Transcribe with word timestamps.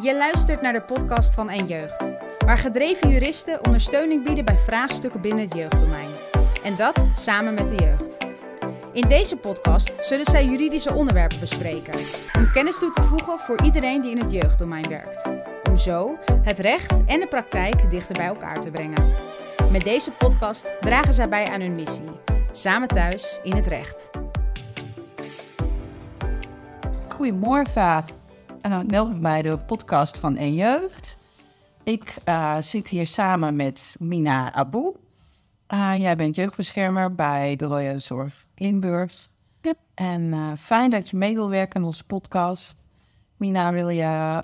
Je 0.00 0.16
luistert 0.16 0.60
naar 0.60 0.72
de 0.72 0.82
podcast 0.82 1.34
van 1.34 1.48
En 1.48 1.66
Jeugd, 1.66 2.04
waar 2.38 2.58
gedreven 2.58 3.10
juristen 3.10 3.64
ondersteuning 3.64 4.24
bieden 4.24 4.44
bij 4.44 4.56
vraagstukken 4.56 5.20
binnen 5.20 5.44
het 5.44 5.54
jeugddomein. 5.54 6.10
En 6.62 6.76
dat 6.76 7.04
samen 7.14 7.54
met 7.54 7.68
de 7.68 7.74
jeugd. 7.74 8.16
In 8.92 9.08
deze 9.08 9.36
podcast 9.36 9.96
zullen 10.00 10.24
zij 10.24 10.44
juridische 10.44 10.94
onderwerpen 10.94 11.40
bespreken, 11.40 12.00
om 12.36 12.50
kennis 12.52 12.78
toe 12.78 12.92
te 12.92 13.02
voegen 13.02 13.38
voor 13.38 13.62
iedereen 13.62 14.00
die 14.00 14.10
in 14.10 14.18
het 14.18 14.30
jeugddomein 14.30 14.88
werkt. 14.88 15.28
Om 15.68 15.76
zo 15.76 16.18
het 16.42 16.58
recht 16.58 17.04
en 17.06 17.20
de 17.20 17.26
praktijk 17.28 17.90
dichter 17.90 18.16
bij 18.16 18.26
elkaar 18.26 18.60
te 18.60 18.70
brengen. 18.70 19.14
Met 19.70 19.82
deze 19.82 20.10
podcast 20.10 20.72
dragen 20.80 21.12
zij 21.12 21.28
bij 21.28 21.46
aan 21.46 21.60
hun 21.60 21.74
missie, 21.74 22.10
samen 22.52 22.88
thuis 22.88 23.40
in 23.42 23.56
het 23.56 23.66
recht. 23.66 24.10
Goedemorgen 27.08 27.82
en 27.82 28.21
welkom 28.62 29.20
bij 29.20 29.42
de 29.42 29.58
podcast 29.66 30.18
van 30.18 30.36
En 30.36 30.54
Jeugd. 30.54 31.18
Ik 31.82 32.16
uh, 32.28 32.56
zit 32.60 32.88
hier 32.88 33.06
samen 33.06 33.56
met 33.56 33.96
Mina 33.98 34.52
Abu. 34.52 34.92
Uh, 35.68 35.94
jij 35.98 36.16
bent 36.16 36.34
jeugdbeschermer 36.34 37.14
bij 37.14 37.56
de 37.56 37.64
Royal 37.64 38.00
Zorg 38.00 38.46
Limburg. 38.54 39.28
Yep. 39.60 39.76
En 39.94 40.22
uh, 40.22 40.52
fijn 40.58 40.90
dat 40.90 41.08
je 41.08 41.16
mee 41.16 41.34
wil 41.34 41.50
werken 41.50 41.80
in 41.80 41.86
onze 41.86 42.04
podcast. 42.04 42.84
Mina, 43.36 43.72
wil 43.72 43.88
je 43.88 44.42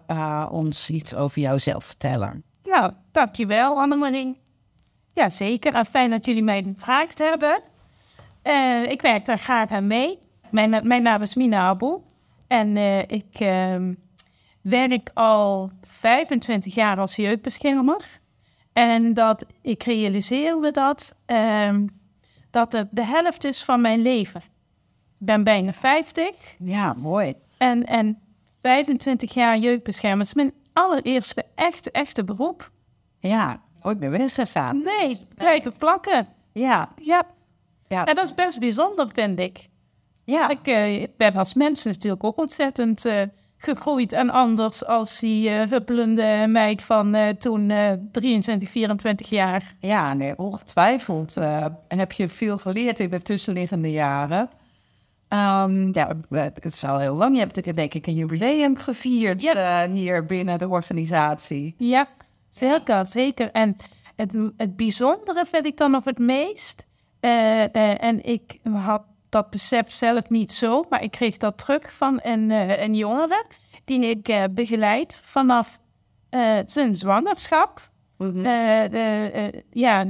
ons 0.51 0.91
iets 0.91 1.15
over 1.15 1.41
jouzelf 1.41 1.85
vertellen? 1.85 2.45
Ja, 2.62 2.97
dankjewel 3.12 3.81
Annemarie. 3.81 4.41
Ja, 5.12 5.31
zeker. 5.31 5.75
En 5.75 5.87
fijn 5.87 6.11
dat 6.11 6.27
jullie 6.27 6.43
mij 6.43 6.62
gevraagd 6.62 7.19
hebben. 7.19 7.61
ik 8.89 9.03
werk 9.03 9.25
daar 9.25 9.39
graag 9.39 9.71
aan 9.71 9.87
mee. 9.87 10.19
Mijn, 10.51 10.87
mijn 10.87 11.03
naam 11.03 11.23
is 11.23 11.35
Mina 11.35 11.61
Abu. 11.61 11.98
En 12.48 12.77
uh, 12.77 12.98
ik 12.98 13.41
uh, 13.41 13.77
werk 14.69 15.11
al 15.15 15.71
25 15.83 16.75
jaar 16.75 16.99
als 16.99 17.17
jeugdbeschermer. 17.17 18.21
En 18.73 19.15
dat 19.15 19.47
ik 19.62 19.83
realiseer 19.83 20.59
me 20.59 20.70
dat, 20.70 21.15
uh, 21.27 21.75
dat 22.51 22.73
het 22.73 22.89
de 22.91 23.05
helft 23.05 23.45
is 23.45 23.65
van 23.65 23.81
mijn 23.81 24.03
leven. 24.03 24.41
Ik 25.20 25.27
ben 25.27 25.45
bijna 25.45 25.73
50. 25.73 26.55
Ja, 26.59 26.92
mooi. 26.92 27.34
En, 27.59 27.87
en 27.87 28.19
25 28.62 29.34
jaar 29.34 29.59
jeugdbeschermer 29.59 30.25
is 30.25 30.34
mijn 30.34 30.53
allereerste 30.73 31.45
echte, 31.55 31.91
echte 31.91 32.25
beroep. 32.25 32.70
Ja, 33.19 33.62
ooit 33.83 33.98
meer 33.98 34.11
weggegaan. 34.11 34.83
Nee, 34.83 35.19
blijven 35.35 35.77
plakken. 35.77 36.29
Ja. 36.53 36.92
ja. 37.03 37.23
Ja. 37.89 38.05
En 38.05 38.14
dat 38.14 38.25
is 38.25 38.35
best 38.35 38.59
bijzonder, 38.59 39.09
vind 39.12 39.39
ik. 39.39 39.69
Ja. 40.25 40.48
Ik 40.48 40.67
uh, 40.67 41.07
ben 41.17 41.35
als 41.35 41.55
mens 41.55 41.85
natuurlijk 41.85 42.25
ook 42.25 42.39
ontzettend 42.39 43.05
uh, 43.05 43.23
gegroeid 43.59 44.12
en 44.12 44.31
anders 44.31 44.84
als 44.84 45.19
die 45.19 45.51
uh, 45.51 45.62
huppelende 45.70 46.45
meid 46.48 46.83
van 46.83 47.17
toen 47.39 47.73
23, 48.12 48.70
24 48.70 49.28
jaar. 49.28 49.75
Ja, 49.81 50.14
nee, 50.14 50.39
ongetwijfeld. 50.39 51.37
en 51.89 51.98
heb 51.98 52.12
je 52.12 52.29
veel 52.29 52.59
geleerd 52.59 53.01
in 53.01 53.11
de 53.11 53.23
tussenliggende 53.23 53.91
jaren? 53.91 54.51
Um, 55.29 55.95
ja, 55.95 56.17
het 56.31 56.64
is 56.64 56.84
al 56.84 56.98
heel 56.98 57.14
lang. 57.14 57.34
Je 57.34 57.41
hebt 57.41 57.77
denk 57.77 57.95
ik 57.95 58.06
een 58.06 58.14
jubileum 58.14 58.77
gevierd 58.77 59.42
hier 59.91 60.27
binnen 60.27 60.59
de 60.59 60.69
organisatie. 60.69 61.75
Ja, 61.79 62.09
zeker, 62.48 63.06
zeker. 63.06 63.51
En 63.53 63.77
het, 64.17 64.36
het 64.56 64.77
bijzondere 64.77 65.45
vind 65.47 65.67
ik 65.67 65.77
dan 65.77 65.91
nog 65.91 66.05
het 66.05 66.19
meest. 66.19 66.86
en 67.20 68.25
ik 68.25 68.59
had 68.73 69.03
dat 69.29 69.51
besef 69.51 69.91
zelf 69.91 70.29
niet 70.29 70.53
zo, 70.53 70.84
maar 70.89 71.03
ik 71.03 71.11
kreeg 71.11 71.37
dat 71.37 71.59
terug 71.59 71.93
van 71.93 72.21
een, 72.23 72.51
uh, 72.51 72.83
een 72.83 72.95
jongere 72.95 73.47
die 73.85 74.01
ik 74.07 74.29
uh, 74.29 74.45
begeleid 74.51 75.17
vanaf 75.23 75.79
uh, 76.31 76.59
zijn 76.65 76.97
zwangerschap. 76.97 77.91
Mm 78.17 78.31
-hmm. 78.31 78.43
ja, 79.70 80.07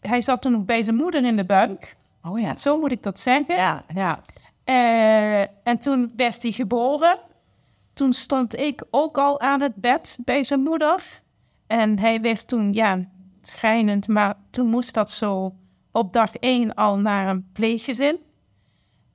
hij 0.00 0.22
zat 0.22 0.42
toen 0.42 0.52
nog 0.52 0.64
bij 0.64 0.82
zijn 0.82 0.96
moeder 0.96 1.24
in 1.24 1.36
de 1.36 1.44
buik. 1.44 1.96
Oh 2.22 2.38
ja. 2.40 2.56
Zo 2.56 2.78
moet 2.78 2.92
ik 2.92 3.02
dat 3.02 3.18
zeggen. 3.18 3.56
Ja, 3.56 3.84
ja. 3.94 4.20
en 5.62 5.78
toen 5.78 6.12
werd 6.16 6.42
hij 6.42 6.52
geboren. 6.52 7.18
Toen 7.92 8.12
stond 8.12 8.56
ik 8.56 8.84
ook 8.90 9.18
al 9.18 9.40
aan 9.40 9.60
het 9.60 9.74
bed 9.74 10.18
bij 10.24 10.44
zijn 10.44 10.60
moeder. 10.60 11.20
En 11.66 11.98
hij 11.98 12.20
werd 12.20 12.48
toen, 12.48 12.72
ja, 12.72 13.08
schijnend, 13.42 14.08
maar 14.08 14.34
toen 14.50 14.66
moest 14.66 14.94
dat 14.94 15.10
zo 15.10 15.54
op 15.92 16.12
dag 16.12 16.34
één 16.34 16.74
al 16.74 16.98
naar 16.98 17.28
een 17.28 17.48
pleeggezin. 17.52 18.18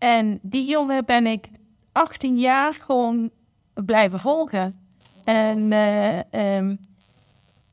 En 0.02 0.40
die 0.42 0.66
jongen 0.66 1.06
ben 1.06 1.28
ik 1.28 1.48
18 1.92 2.38
jaar 2.38 2.74
gewoon 2.74 3.30
blijven 3.74 4.20
volgen. 4.20 4.80
En 5.24 5.72
uh, 5.72 6.56
um, 6.58 6.80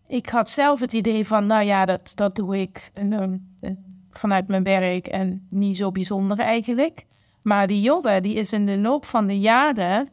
ik 0.06 0.28
had 0.28 0.48
zelf 0.48 0.80
het 0.80 0.92
idee 0.92 1.26
van, 1.26 1.46
nou 1.46 1.64
ja, 1.64 1.84
dat, 1.84 2.12
dat 2.14 2.36
doe 2.36 2.60
ik 2.60 2.90
um, 2.94 3.56
vanuit 4.10 4.48
mijn 4.48 4.62
werk 4.62 5.06
en 5.06 5.46
niet 5.50 5.76
zo 5.76 5.90
bijzonder 5.90 6.38
eigenlijk. 6.38 7.06
Maar 7.42 7.66
die 7.66 7.80
jongen, 7.80 8.22
die 8.22 8.34
is 8.34 8.52
in 8.52 8.66
de 8.66 8.78
loop 8.78 9.04
van 9.04 9.26
de 9.26 9.38
jaren 9.40 10.08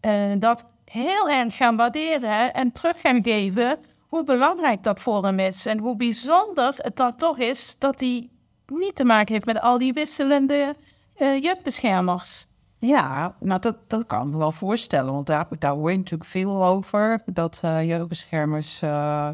uh, 0.00 0.32
dat 0.38 0.70
heel 0.84 1.28
erg 1.28 1.56
gaan 1.56 1.76
waarderen 1.76 2.54
en 2.54 2.72
terug 2.72 3.00
gaan 3.00 3.22
geven 3.22 3.78
hoe 4.08 4.24
belangrijk 4.24 4.82
dat 4.82 5.00
voor 5.00 5.24
hem 5.24 5.38
is. 5.38 5.66
En 5.66 5.78
hoe 5.78 5.96
bijzonder 5.96 6.74
het 6.76 6.96
dan 6.96 7.16
toch 7.16 7.38
is 7.38 7.78
dat 7.78 8.00
hij 8.00 8.28
niet 8.66 8.94
te 8.94 9.04
maken 9.04 9.32
heeft 9.32 9.46
met 9.46 9.60
al 9.60 9.78
die 9.78 9.92
wisselende 9.92 10.76
uh, 11.20 11.42
jeugdbeschermers. 11.42 12.46
Ja, 12.78 13.34
nou 13.40 13.60
dat, 13.60 13.76
dat 13.86 14.06
kan 14.06 14.26
ik 14.26 14.32
me 14.32 14.38
wel 14.38 14.52
voorstellen, 14.52 15.12
want 15.12 15.26
daar, 15.26 15.46
daar 15.58 15.72
hoor 15.72 15.90
je 15.90 15.96
natuurlijk 15.96 16.30
veel 16.30 16.64
over. 16.64 17.22
Dat 17.26 17.60
uh, 17.64 17.88
jeugdbeschermers 17.88 18.82
uh, 18.82 19.28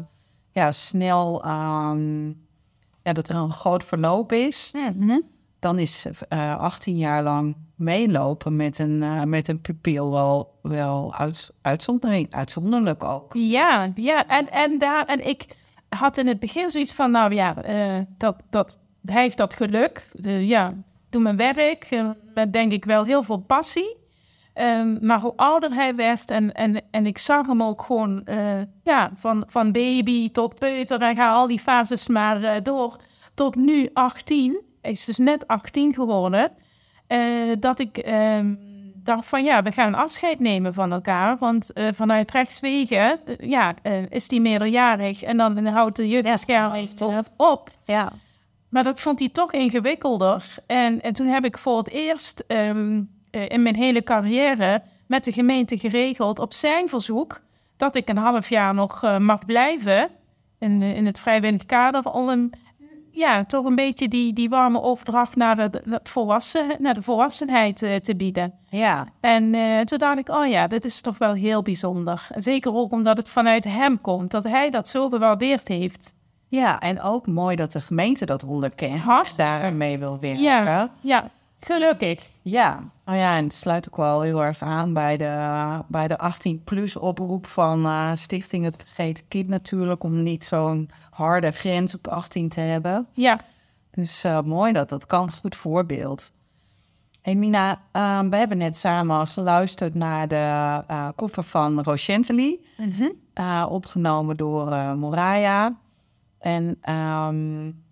ja, 0.51 0.71
snel 0.71 1.43
aan, 1.43 2.35
ja, 3.03 3.13
dat 3.13 3.29
er 3.29 3.35
een 3.35 3.51
groot 3.51 3.83
verloop 3.83 4.31
is. 4.31 4.71
Mm 4.73 5.07
-hmm. 5.07 5.23
Dan 5.59 5.79
is 5.79 6.07
18 6.29 6.97
jaar 6.97 7.23
lang 7.23 7.55
meelopen 7.75 8.55
met 8.55 8.79
een, 8.79 9.29
met 9.29 9.47
een 9.47 9.61
pupil 9.61 10.11
wel, 10.11 10.59
wel 10.61 11.13
uit, 11.13 11.53
uitzondering, 11.61 12.33
uitzonderlijk 12.33 13.03
ook. 13.03 13.33
Ja, 13.33 13.91
ja 13.95 14.27
en, 14.27 14.51
en, 14.51 14.77
daar, 14.77 15.05
en 15.05 15.27
ik 15.27 15.45
had 15.89 16.17
in 16.17 16.27
het 16.27 16.39
begin 16.39 16.69
zoiets 16.69 16.93
van, 16.93 17.11
nou 17.11 17.33
ja, 17.33 17.53
dat, 18.17 18.43
dat, 18.49 18.79
hij 19.05 19.21
heeft 19.21 19.37
dat 19.37 19.53
geluk. 19.53 20.09
ja, 20.23 20.73
doe 21.09 21.21
mijn 21.21 21.37
werk 21.37 21.91
uh, 21.91 22.09
met 22.33 22.53
denk 22.53 22.71
ik 22.71 22.85
wel 22.85 23.03
heel 23.03 23.23
veel 23.23 23.37
passie. 23.37 23.97
Um, 24.53 24.97
maar 25.01 25.19
hoe 25.19 25.33
ouder 25.35 25.73
hij 25.73 25.95
werd 25.95 26.29
en, 26.29 26.53
en, 26.53 26.81
en 26.91 27.05
ik 27.05 27.17
zag 27.17 27.47
hem 27.47 27.63
ook 27.63 27.81
gewoon 27.81 28.21
uh, 28.25 28.61
ja, 28.83 29.11
van, 29.13 29.43
van 29.47 29.71
baby 29.71 30.31
tot 30.31 30.59
peuter 30.59 31.01
en 31.01 31.15
ga 31.15 31.31
al 31.31 31.47
die 31.47 31.59
fases 31.59 32.07
maar 32.07 32.41
uh, 32.41 32.51
door 32.63 32.95
tot 33.33 33.55
nu 33.55 33.89
18. 33.93 34.61
Hij 34.81 34.91
is 34.91 35.05
dus 35.05 35.17
net 35.17 35.47
18 35.47 35.93
geworden. 35.93 36.51
dat 37.59 37.79
ik 37.79 38.07
um, 38.07 38.59
dacht 38.95 39.27
van 39.27 39.43
ja, 39.43 39.63
we 39.63 39.71
gaan 39.71 39.93
afscheid 39.93 40.39
nemen 40.39 40.73
van 40.73 40.91
elkaar. 40.91 41.37
Want 41.37 41.71
vanuit 41.73 42.31
rechtswegen 42.31 43.19
ja, 43.39 43.75
is 44.09 44.29
hij 44.29 44.39
meerderjarig 44.39 45.23
en 45.23 45.37
dan 45.37 45.65
houdt 45.65 45.95
de 45.95 46.07
jeugdbescherming 46.07 46.89
ja, 46.95 47.23
op. 47.37 47.69
Ja. 47.85 48.11
Maar 48.69 48.83
dat 48.83 48.99
vond 48.99 49.19
hij 49.19 49.29
toch 49.29 49.51
ingewikkelder. 49.51 50.55
En, 50.65 51.01
en 51.01 51.13
toen 51.13 51.27
heb 51.27 51.45
ik 51.45 51.57
voor 51.57 51.77
het 51.77 51.89
eerst 51.89 52.43
um, 52.47 53.09
in 53.31 53.61
mijn 53.61 53.75
hele 53.75 54.03
carrière 54.03 54.83
met 55.07 55.23
de 55.23 55.31
gemeente 55.31 55.77
geregeld 55.77 56.39
op 56.39 56.53
zijn 56.53 56.87
verzoek 56.87 57.41
dat 57.77 57.95
ik 57.95 58.09
een 58.09 58.17
half 58.17 58.49
jaar 58.49 58.73
nog 58.73 59.03
uh, 59.03 59.17
mag 59.17 59.45
blijven 59.45 60.09
in, 60.59 60.81
in 60.81 61.05
het 61.05 61.19
vrijwillig 61.19 61.65
kader 61.65 62.03
om 62.11 62.27
hem 62.27 62.49
ja, 63.17 63.45
toch 63.45 63.65
een 63.65 63.75
beetje 63.75 64.07
die, 64.07 64.33
die 64.33 64.49
warme 64.49 64.81
overdracht 64.81 65.35
naar 65.35 65.71
de, 65.71 65.99
volwassen, 66.03 66.75
naar 66.79 66.93
de 66.93 67.01
volwassenheid 67.01 67.81
uh, 67.81 67.95
te 67.95 68.15
bieden. 68.15 68.53
Ja. 68.69 69.07
En 69.19 69.53
uh, 69.53 69.79
toen 69.79 69.97
dacht 69.97 70.17
ik, 70.17 70.29
oh 70.29 70.47
ja, 70.47 70.67
dit 70.67 70.85
is 70.85 71.01
toch 71.01 71.17
wel 71.17 71.33
heel 71.33 71.61
bijzonder. 71.61 72.27
Zeker 72.35 72.73
ook 72.73 72.91
omdat 72.91 73.17
het 73.17 73.29
vanuit 73.29 73.63
hem 73.63 74.01
komt, 74.01 74.31
dat 74.31 74.43
hij 74.43 74.69
dat 74.69 74.87
zo 74.87 75.09
gewaardeerd 75.09 75.67
heeft. 75.67 76.15
Ja, 76.49 76.79
en 76.79 77.01
ook 77.01 77.27
mooi 77.27 77.55
dat 77.55 77.71
de 77.71 77.81
gemeente 77.81 78.25
dat 78.25 78.43
onderkent. 78.43 79.01
Hart 79.01 79.37
daarmee 79.37 79.97
wil 79.97 80.19
werken. 80.19 80.41
Ja, 80.41 80.89
ja, 81.01 81.29
gelukkig. 81.59 82.29
Ja, 82.41 82.83
nou 83.05 83.17
ja, 83.17 83.37
en 83.37 83.43
het 83.43 83.53
sluit 83.53 83.87
ook 83.87 83.97
wel 83.97 84.21
heel 84.21 84.43
erg 84.43 84.61
aan 84.61 84.93
bij 84.93 85.17
de, 85.17 85.83
bij 85.87 86.07
de 86.07 86.19
18-plus 86.33 86.95
oproep 86.95 87.47
van 87.47 87.85
uh, 87.85 88.11
Stichting 88.13 88.63
Het 88.63 88.75
Vergeten 88.85 89.27
Kind 89.27 89.47
natuurlijk... 89.47 90.03
om 90.03 90.23
niet 90.23 90.43
zo'n 90.43 90.89
harde 91.09 91.51
grens 91.51 91.95
op 91.95 92.07
18 92.07 92.49
te 92.49 92.59
hebben. 92.59 93.07
Ja. 93.13 93.39
Dus 93.91 94.25
uh, 94.25 94.41
mooi 94.41 94.73
dat 94.73 94.89
dat 94.89 95.05
kan, 95.05 95.31
goed 95.31 95.55
voorbeeld. 95.55 96.31
Hey 97.21 97.35
Mina, 97.35 97.71
uh, 97.71 98.19
we 98.19 98.35
hebben 98.35 98.57
net 98.57 98.75
samen 98.75 99.27
geluisterd 99.27 99.93
naar 99.93 100.27
de 100.27 100.83
koffer 101.15 101.43
van 101.43 101.81
Rochentely. 101.81 102.59
Mm 102.77 102.91
-hmm. 102.91 103.65
opgenomen 103.69 104.37
door 104.37 104.97
Moraya. 104.97 105.75
En 106.39 106.93
um, 106.93 107.83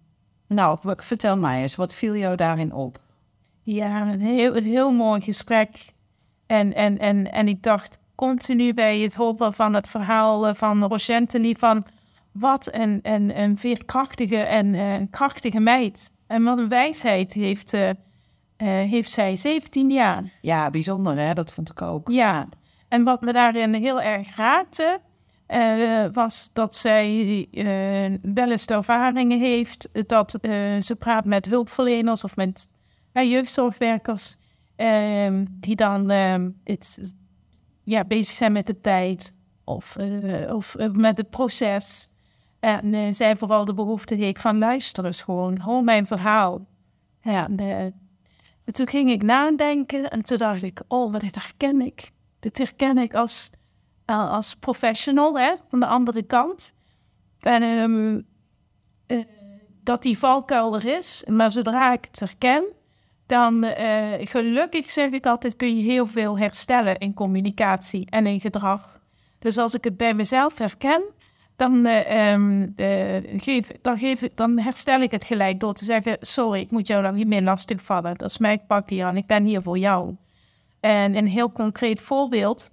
nou, 0.47 0.77
vertel 0.97 1.37
mij 1.37 1.61
eens, 1.61 1.75
wat 1.75 1.93
viel 1.93 2.15
jou 2.15 2.35
daarin 2.35 2.73
op? 2.73 2.99
Ja, 3.61 4.01
een 4.01 4.21
heel, 4.21 4.55
een 4.55 4.63
heel 4.63 4.91
mooi 4.91 5.21
gesprek. 5.21 5.93
En, 6.45 6.73
en, 6.73 6.99
en, 6.99 7.31
en 7.31 7.47
ik 7.47 7.63
dacht, 7.63 7.99
continu 8.15 8.73
bij 8.73 8.99
het 8.99 9.15
horen 9.15 9.53
van 9.53 9.75
het 9.75 9.87
verhaal 9.87 10.47
eh, 10.47 10.55
van 10.55 10.83
Rogentely 10.83 11.55
van 11.59 11.85
wat 12.31 12.69
een, 12.73 12.99
een, 13.01 13.39
een 13.39 13.57
veerkrachtige 13.57 14.37
en 14.37 14.73
een 14.73 15.09
krachtige 15.09 15.59
meid. 15.59 16.13
En 16.27 16.43
wat 16.43 16.57
een 16.57 16.69
wijsheid 16.69 17.33
heeft, 17.33 17.73
uh, 17.73 17.89
heeft 18.57 19.09
zij, 19.11 19.35
17 19.35 19.89
jaar. 19.89 20.23
Ja, 20.41 20.69
bijzonder 20.69 21.17
hè, 21.17 21.33
dat 21.33 21.53
vond 21.53 21.69
ik 21.69 21.81
ook. 21.81 22.09
Ja, 22.09 22.47
en 22.87 23.03
wat 23.03 23.21
me 23.21 23.33
daarin 23.33 23.73
heel 23.73 24.01
erg 24.01 24.35
raakte, 24.35 24.99
uh, 25.47 26.05
was 26.13 26.49
dat 26.53 26.75
zij 26.75 27.47
wel 28.21 28.51
eens 28.51 28.65
ervaringen 28.65 29.39
heeft 29.39 29.89
dat 30.07 30.37
ze 30.79 30.95
praat 30.99 31.25
met 31.25 31.45
hulpverleners 31.45 32.23
of 32.23 32.35
met 32.35 32.73
jeugdzorgwerkers, 33.11 34.37
ehm, 34.75 35.45
die 35.49 35.75
dan 35.75 36.09
ehm, 36.09 36.49
het, 36.63 37.15
ja, 37.83 38.03
bezig 38.03 38.35
zijn 38.35 38.51
met 38.51 38.67
de 38.67 38.79
tijd 38.79 39.33
of, 39.63 39.97
of 40.49 40.75
met 40.91 41.17
het 41.17 41.29
proces. 41.29 42.13
En 42.59 43.13
zij 43.13 43.35
vooral 43.35 43.65
de 43.65 43.73
behoefte 43.73 44.15
heeft 44.15 44.41
van 44.41 44.57
luisteren 44.57 45.13
gewoon, 45.13 45.59
hoor 45.59 45.83
mijn 45.83 46.05
verhaal. 46.05 46.65
Ja, 47.21 47.49
en, 47.55 47.93
toen 48.65 48.87
ging 48.87 49.09
ik 49.11 49.23
nadenken 49.23 50.09
en 50.09 50.23
toen 50.23 50.37
dacht 50.37 50.63
ik, 50.63 50.81
oh, 50.87 51.11
wat 51.11 51.21
herken 51.21 51.81
ik. 51.81 52.11
Dit 52.39 52.57
herken 52.57 52.97
ik 52.97 53.13
als, 53.13 53.51
als 54.05 54.55
professional, 54.55 55.39
hè, 55.39 55.53
van 55.69 55.79
de 55.79 55.85
andere 55.85 56.23
kant. 56.23 56.73
En 57.39 57.63
um, 57.63 58.25
uh, 59.07 59.23
dat 59.83 60.03
die 60.03 60.17
valkuil 60.17 60.75
er 60.75 60.85
is, 60.85 61.23
maar 61.27 61.51
zodra 61.51 61.93
ik 61.93 62.05
het 62.05 62.19
herken, 62.19 62.63
dan 63.25 63.65
gelukkig 64.19 64.91
zeg 64.91 65.11
ik 65.11 65.25
altijd, 65.25 65.55
kun 65.55 65.75
je 65.77 65.83
heel 65.83 66.05
veel 66.05 66.37
herstellen 66.37 66.97
in 66.97 67.13
communicatie 67.13 68.07
en 68.09 68.27
in 68.27 68.39
gedrag. 68.39 68.99
Dus 69.39 69.57
als 69.57 69.73
ik 69.73 69.83
het 69.83 69.97
bij 69.97 70.13
mezelf 70.13 70.57
herken, 70.57 71.03
dan, 71.55 71.85
uh, 71.85 73.17
geef, 73.37 73.71
dan, 73.81 73.97
geef, 73.97 74.27
dan 74.35 74.59
herstel 74.59 75.01
ik 75.01 75.11
het 75.11 75.23
gelijk 75.23 75.59
door 75.59 75.73
te 75.73 75.85
zeggen: 75.85 76.17
Sorry, 76.19 76.59
ik 76.59 76.71
moet 76.71 76.87
jou 76.87 77.03
dan 77.03 77.13
niet 77.13 77.27
meer 77.27 77.41
lastig 77.41 77.81
vallen. 77.81 78.15
Dat 78.15 78.29
is 78.29 78.37
mijn 78.37 78.65
pakje 78.67 79.03
aan, 79.03 79.17
ik 79.17 79.27
ben 79.27 79.45
hier 79.45 79.61
voor 79.61 79.77
jou. 79.77 80.15
En 80.79 81.15
een 81.15 81.27
heel 81.27 81.51
concreet 81.51 82.01
voorbeeld: 82.01 82.71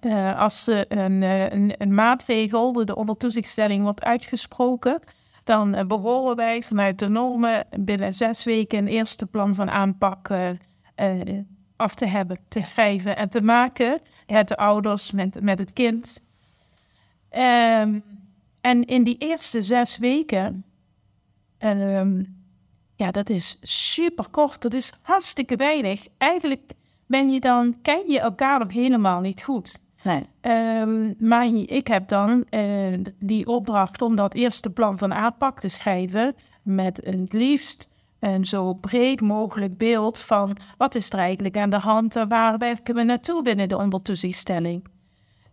uh, 0.00 0.38
als 0.38 0.66
een, 0.66 1.22
een, 1.22 1.74
een, 1.78 1.94
maatregel, 1.94 2.84
de 2.84 2.96
ondertoezichtstelling, 2.96 3.82
wordt 3.82 4.04
uitgesproken, 4.04 5.00
dan 5.44 5.86
behoren 5.88 6.36
wij 6.36 6.62
vanuit 6.62 6.98
de 6.98 7.08
normen 7.08 7.66
binnen 7.70 8.14
zes 8.14 8.44
weken 8.44 8.78
een 8.78 8.86
eerste 8.86 9.26
plan 9.26 9.54
van 9.54 9.70
aanpak 9.70 10.30
af 11.76 11.94
te 11.94 12.06
hebben, 12.06 12.38
te 12.48 12.60
schrijven 12.60 13.16
en 13.16 13.28
te 13.28 13.40
maken. 13.40 14.00
met 14.26 14.48
de 14.48 14.56
ouders, 14.56 15.12
met, 15.12 15.40
met 15.40 15.58
het 15.58 15.72
kind. 15.72 16.22
Um, 17.32 18.04
en 18.60 18.84
in 18.84 19.04
die 19.04 19.18
eerste 19.18 19.62
zes 19.62 19.98
weken, 19.98 20.64
en, 21.58 21.78
um, 21.80 22.44
ja, 22.96 23.10
dat 23.10 23.30
is 23.30 23.58
super 23.62 24.28
kort, 24.30 24.62
dat 24.62 24.74
is 24.74 24.94
hartstikke 25.02 25.56
weinig. 25.56 26.06
Eigenlijk 26.18 26.72
ben 27.12 27.30
je 27.30 27.40
dan, 27.40 27.74
ken 27.82 28.10
je 28.10 28.20
elkaar 28.20 28.58
nog 28.58 28.72
helemaal 28.72 29.20
niet 29.20 29.42
goed. 29.42 29.80
Nee. 30.02 30.26
Um, 30.80 31.14
maar 31.18 31.46
ik 31.46 31.86
heb 31.86 32.08
dan 32.08 32.44
uh, 32.50 32.98
die 33.18 33.46
opdracht 33.46 34.02
om 34.02 34.16
dat 34.16 34.34
eerste 34.34 34.70
plan 34.70 34.98
van 34.98 35.14
aanpak 35.14 35.60
te 35.60 35.68
schrijven 35.68 36.34
met 36.62 37.00
het 37.04 37.32
liefst 37.32 37.88
een 38.20 38.44
zo 38.44 38.74
breed 38.74 39.20
mogelijk 39.20 39.78
beeld 39.78 40.18
van 40.18 40.56
wat 40.76 40.94
is 40.94 41.10
er 41.10 41.18
eigenlijk 41.18 41.56
aan 41.56 41.70
de 41.70 41.78
hand 41.78 42.16
en 42.16 42.28
waar 42.28 42.58
werken 42.58 42.94
we 42.94 43.02
naartoe 43.02 43.42
binnen 43.42 43.68
de 43.68 43.76
ondertoezichtstelling. 43.76 44.86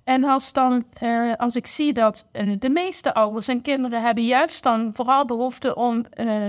En 0.04 0.24
als, 0.24 0.54
dan, 0.54 0.84
uh, 1.04 1.34
als 1.38 1.56
ik 1.56 1.68
zie 1.68 1.94
dat 1.94 2.30
uh, 2.34 2.56
de 2.60 2.70
meeste 2.70 3.14
ouders 3.14 3.48
en 3.48 3.62
kinderen 3.62 4.04
hebben 4.04 4.26
juist 4.26 4.64
dan 4.64 4.92
vooral 4.94 5.26
behoefte 5.26 5.76
om 5.76 6.04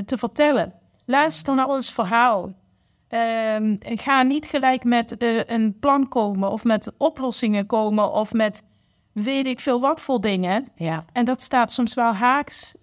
te 0.05 0.19
vertellen. 0.19 0.73
Luister 1.05 1.55
naar 1.55 1.69
ons 1.69 1.93
verhaal. 1.93 2.53
Ehm, 3.11 3.77
ga 3.81 4.23
niet 4.23 4.47
gelijk 4.47 4.85
met 4.85 5.15
een 5.47 5.79
plan 5.81 6.09
komen 6.09 6.51
of 6.51 6.65
met 6.65 6.93
oplossingen 6.97 7.67
komen 7.67 8.13
of 8.13 8.33
met 8.33 8.63
weet 9.13 9.47
ik 9.47 9.61
veel 9.61 9.81
wat 9.81 10.01
voor 10.01 10.21
dingen. 10.21 10.67
Ja. 10.75 11.05
En 11.13 11.25
dat 11.25 11.43
staat 11.43 11.73
soms 11.73 11.95
wel 11.95 12.13
haaks 12.13 12.75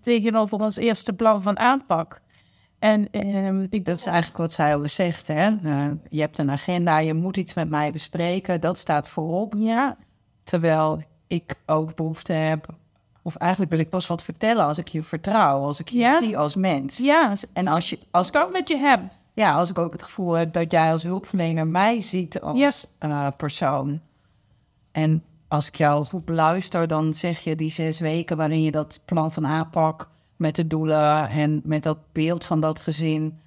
tegenover 0.00 0.58
ons 0.58 0.76
eerste 0.76 1.12
plan 1.12 1.42
van 1.42 1.58
aanpak. 1.58 2.20
En, 2.78 3.10
ehm, 3.10 3.66
ik... 3.70 3.84
Dat 3.84 3.98
is 3.98 4.06
eigenlijk 4.06 4.38
wat 4.38 4.52
zij 4.52 4.74
ook 4.74 4.88
zegt. 4.88 5.26
Hè? 5.26 5.50
Uh, 5.50 5.90
je 6.08 6.20
hebt 6.20 6.38
een 6.38 6.50
agenda, 6.50 6.98
je 6.98 7.14
moet 7.14 7.36
iets 7.36 7.54
met 7.54 7.68
mij 7.70 7.90
bespreken. 7.90 8.60
Dat 8.60 8.78
staat 8.78 9.08
voorop. 9.08 9.54
Ja. 9.56 9.96
Terwijl 10.44 11.02
ik 11.26 11.54
ook 11.66 11.94
behoefte 11.94 12.32
heb. 12.32 12.66
Of 13.22 13.36
eigenlijk 13.36 13.70
wil 13.70 13.80
ik 13.80 13.88
pas 13.88 14.06
wat 14.06 14.22
vertellen 14.22 14.64
als 14.64 14.78
ik 14.78 14.88
je 14.88 15.02
vertrouw. 15.02 15.60
Als 15.60 15.80
ik 15.80 15.88
je 15.88 15.98
ja. 15.98 16.18
zie 16.18 16.38
als 16.38 16.54
mens. 16.54 16.98
Ja. 16.98 17.32
En 17.52 17.66
als 17.66 17.90
je. 17.90 17.98
Als 18.10 18.28
ik 18.28 18.36
ook 18.36 18.52
met 18.52 18.68
je 18.68 18.76
heb. 18.76 19.00
Ja, 19.40 19.54
als 19.54 19.70
ik 19.70 19.78
ook 19.78 19.92
het 19.92 20.02
gevoel 20.02 20.32
heb 20.32 20.52
dat 20.52 20.70
jij 20.70 20.92
als 20.92 21.02
hulpverlener 21.02 21.66
mij 21.66 22.00
ziet 22.00 22.40
als 22.40 22.58
yes. 22.58 22.86
uh, 23.00 23.28
persoon. 23.36 24.00
En 24.92 25.24
als 25.48 25.68
ik 25.68 25.76
jou 25.76 26.04
goed 26.04 26.24
beluister, 26.24 26.88
dan 26.88 27.14
zeg 27.14 27.38
je 27.38 27.56
die 27.56 27.70
zes 27.70 27.98
weken 27.98 28.36
waarin 28.36 28.62
je 28.62 28.70
dat 28.70 29.00
plan 29.04 29.32
van 29.32 29.46
aanpak 29.46 30.10
met 30.36 30.56
de 30.56 30.66
doelen 30.66 31.28
en 31.28 31.60
met 31.64 31.82
dat 31.82 31.98
beeld 32.12 32.44
van 32.44 32.60
dat 32.60 32.80
gezin. 32.80 33.38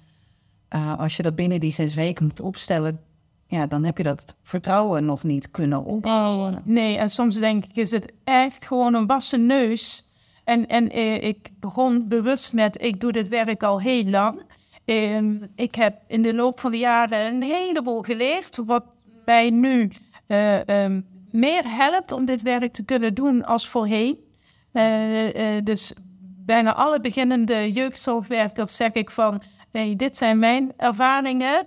Uh, 0.70 0.98
als 0.98 1.16
je 1.16 1.22
dat 1.22 1.34
binnen 1.34 1.60
die 1.60 1.72
zes 1.72 1.94
weken 1.94 2.24
moet 2.24 2.40
opstellen, 2.40 3.00
ja, 3.46 3.66
dan 3.66 3.84
heb 3.84 3.96
je 3.96 4.02
dat 4.02 4.36
vertrouwen 4.42 5.04
nog 5.04 5.22
niet 5.22 5.50
kunnen 5.50 5.84
opbouwen. 5.84 6.62
Nee, 6.64 6.96
en 6.96 7.10
soms 7.10 7.38
denk 7.38 7.64
ik, 7.64 7.76
is 7.76 7.90
het 7.90 8.12
echt 8.24 8.66
gewoon 8.66 8.94
een 8.94 9.06
wassen 9.06 9.46
neus. 9.46 10.10
En, 10.44 10.66
en 10.66 10.90
eh, 10.90 11.22
ik 11.22 11.50
begon 11.60 12.08
bewust 12.08 12.52
met, 12.52 12.82
ik 12.82 13.00
doe 13.00 13.12
dit 13.12 13.28
werk 13.28 13.62
al 13.62 13.80
heel 13.80 14.04
lang. 14.04 14.42
Eh, 14.84 15.18
ik 15.54 15.74
heb 15.74 16.02
in 16.06 16.22
de 16.22 16.34
loop 16.34 16.60
van 16.60 16.70
de 16.70 16.78
jaren 16.78 17.26
een 17.26 17.42
heleboel 17.42 18.02
geleerd, 18.02 18.56
wat 18.56 18.84
mij 19.24 19.50
nu 19.50 19.90
uh, 20.28 20.60
um, 20.60 21.06
meer 21.30 21.62
helpt 21.64 22.12
om 22.12 22.24
dit 22.24 22.42
werk 22.42 22.72
te 22.72 22.84
kunnen 22.84 23.14
doen 23.14 23.44
als 23.44 23.68
voorheen. 23.68 24.18
dus 25.64 25.92
bijna 26.44 26.74
alle 26.74 27.00
beginnende 27.00 27.72
jeugdzorgwerkers 27.72 28.76
zeg 28.76 28.92
ik 28.92 29.10
van, 29.10 29.42
hey, 29.70 29.96
dit 29.96 30.16
zijn 30.16 30.38
mijn 30.38 30.72
ervaringen 30.76 31.66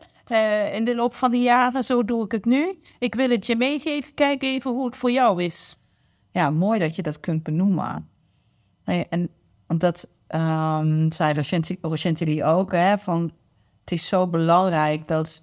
in 0.72 0.86
de 0.86 0.96
loop 0.96 1.14
van 1.14 1.32
de 1.32 1.42
jaren, 1.42 1.84
zo 1.84 2.06
doe 2.06 2.24
ik 2.24 2.32
het 2.32 2.46
nu. 2.46 2.80
Ik 3.00 3.16
wil 3.16 3.30
het 3.30 3.46
je 3.46 3.56
meegeven, 3.56 4.14
kijk 4.14 4.44
even 4.44 4.72
hoe 4.72 4.86
het 4.86 4.96
voor 4.96 5.12
jou 5.12 5.44
is. 5.44 5.78
Ja, 6.32 6.50
mooi 6.50 6.80
dat 6.80 6.96
je 6.96 7.02
dat 7.02 7.20
kunt 7.20 7.44
benoemen. 7.44 8.10
En 8.84 9.30
want 9.68 9.82
dat 9.82 10.08
um, 10.28 11.12
zei 11.12 11.44
Rochentie 11.82 12.44
ook, 12.44 12.72
hè, 12.72 12.98
van 12.98 13.32
het 13.80 13.92
is 13.92 14.08
zo 14.08 14.28
belangrijk 14.28 15.08
dat, 15.08 15.42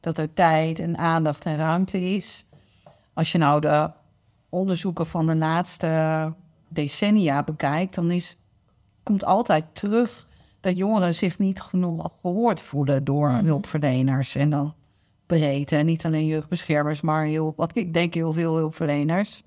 dat 0.00 0.18
er 0.18 0.32
tijd 0.32 0.78
en 0.78 0.98
aandacht 0.98 1.46
en 1.46 1.56
ruimte 1.56 2.00
is. 2.00 2.46
Als 3.14 3.32
je 3.32 3.38
nou 3.38 3.60
de 3.60 3.90
onderzoeken 4.48 5.06
van 5.06 5.26
de 5.26 5.34
laatste 5.34 6.32
decennia 6.68 7.42
bekijkt, 7.42 7.94
dan 7.94 8.10
is 8.10 8.38
komt 9.02 9.24
altijd 9.24 9.64
terug 9.72 10.28
dat 10.60 10.76
jongeren 10.76 11.14
zich 11.14 11.38
niet 11.38 11.60
genoeg 11.60 12.12
gehoord 12.20 12.60
voelen 12.60 13.04
door 13.04 13.30
mhm. 13.30 13.44
hulpverleners. 13.44 14.34
En 14.34 14.50
dan 14.50 14.74
breed, 15.26 15.72
en 15.72 15.86
niet 15.86 16.04
alleen 16.04 16.26
jeugdbeschermers, 16.26 17.00
maar 17.00 17.24
heel, 17.24 17.52
wat 17.56 17.76
ik 17.82 17.94
denk 17.94 18.14
heel 18.14 18.32
veel 18.32 18.56
hulpverleners. 18.56 19.42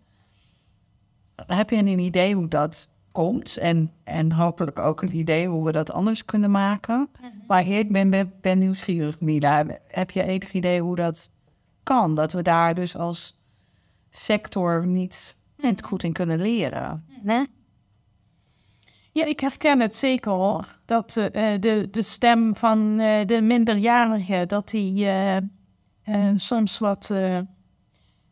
Heb 1.36 1.70
je 1.70 1.76
een 1.76 2.00
idee 2.00 2.36
hoe 2.36 2.48
dat 2.48 2.90
komt? 3.12 3.58
En, 3.58 3.92
en 4.04 4.32
hopelijk 4.32 4.80
ook 4.80 5.02
een 5.02 5.16
idee 5.16 5.48
hoe 5.48 5.66
we 5.66 5.72
dat 5.72 5.92
anders 5.92 6.26
kunnen 6.26 6.52
maken. 6.52 7.10
Mhm. 7.20 7.32
Maar 7.48 7.68
ik 7.68 7.92
ben, 7.92 8.10
ben, 8.10 8.34
ben 8.42 8.60
nieuwsgierig, 8.60 9.20
Mila. 9.20 9.66
Heb 9.88 10.12
je 10.12 10.24
enig 10.24 10.54
idee 10.54 10.82
hoe 10.82 10.96
dat 10.96 11.30
kan? 11.84 12.16
Dat 12.16 12.32
we 12.32 12.42
daar 12.42 12.76
dus 12.76 12.96
als 12.96 13.40
sector 14.10 14.88
niet, 14.88 15.36
niet 15.58 15.84
goed 15.84 16.04
in 16.04 16.14
kunnen 16.14 16.42
leren? 16.42 17.06
Nee. 17.22 17.48
Ja, 19.12 19.26
ik 19.26 19.40
herken 19.40 19.80
het 19.80 19.96
zeker 19.96 20.32
hoor. 20.32 20.80
Dat 20.86 21.16
uh, 21.16 21.26
de, 21.60 21.88
de 21.92 22.02
stem 22.02 22.56
van 22.56 23.00
uh, 23.00 23.26
de 23.26 23.42
minderjarigen, 23.42 24.48
dat 24.48 24.70
die 24.70 25.06
uh, 25.06 25.38
soms 26.36 26.78
wat 26.78 27.14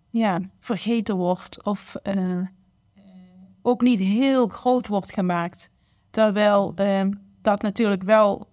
ja, 0.10 0.39
vergeten 0.60 1.15
wordt 1.15 1.63
of 1.63 1.96
ook 3.68 3.82
niet 3.82 4.00
heel 4.00 4.48
groot 4.48 4.88
wordt 4.88 5.14
gemaakt. 5.14 5.72
Terwijl 6.10 6.74
dat 7.42 7.62
natuurlijk 7.62 8.04
wel 8.04 8.48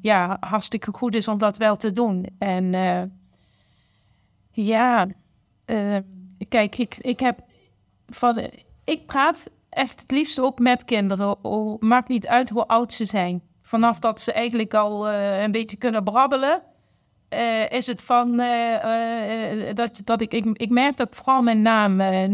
ja, 0.00 0.36
hartstikke 0.40 0.92
goed 0.92 1.14
is 1.14 1.28
om 1.28 1.38
dat 1.38 1.56
wel 1.56 1.76
te 1.76 1.92
doen. 1.92 2.26
En 2.38 2.72
ja, 4.50 5.06
kijk, 6.48 6.76
ik, 6.76 6.96
ik 6.98 7.20
heb 7.20 7.40
van. 8.06 8.50
Ik 8.84 9.06
praat 9.06 9.50
echt 9.68 10.00
het 10.00 10.10
liefst 10.10 10.40
ook 10.40 10.58
met 10.58 10.84
kinderen. 10.84 11.36
Maakt 11.78 12.08
niet 12.08 12.26
uit 12.26 12.48
hoe 12.48 12.66
oud 12.66 12.92
ze 12.92 13.04
zijn. 13.04 13.42
Vanaf 13.62 13.98
dat 13.98 14.20
ze 14.20 14.32
eigenlijk 14.32 14.74
al 14.74 15.10
uh, 15.10 15.42
een 15.42 15.52
beetje 15.52 15.76
kunnen 15.76 16.04
brabbelen, 16.04 16.62
eh, 17.30 17.70
is 17.70 17.86
het 17.86 18.02
van 18.02 18.40
eh, 18.40 19.68
eh, 19.68 19.74
dat, 19.74 20.00
dat 20.04 20.20
ik, 20.20 20.32
ik, 20.32 20.70
merk 20.70 20.96
dat 20.96 21.06
ik 21.06 21.14
vooral 21.14 21.42
mijn 21.42 21.62
naam 21.62 22.00
eh, 22.00 22.28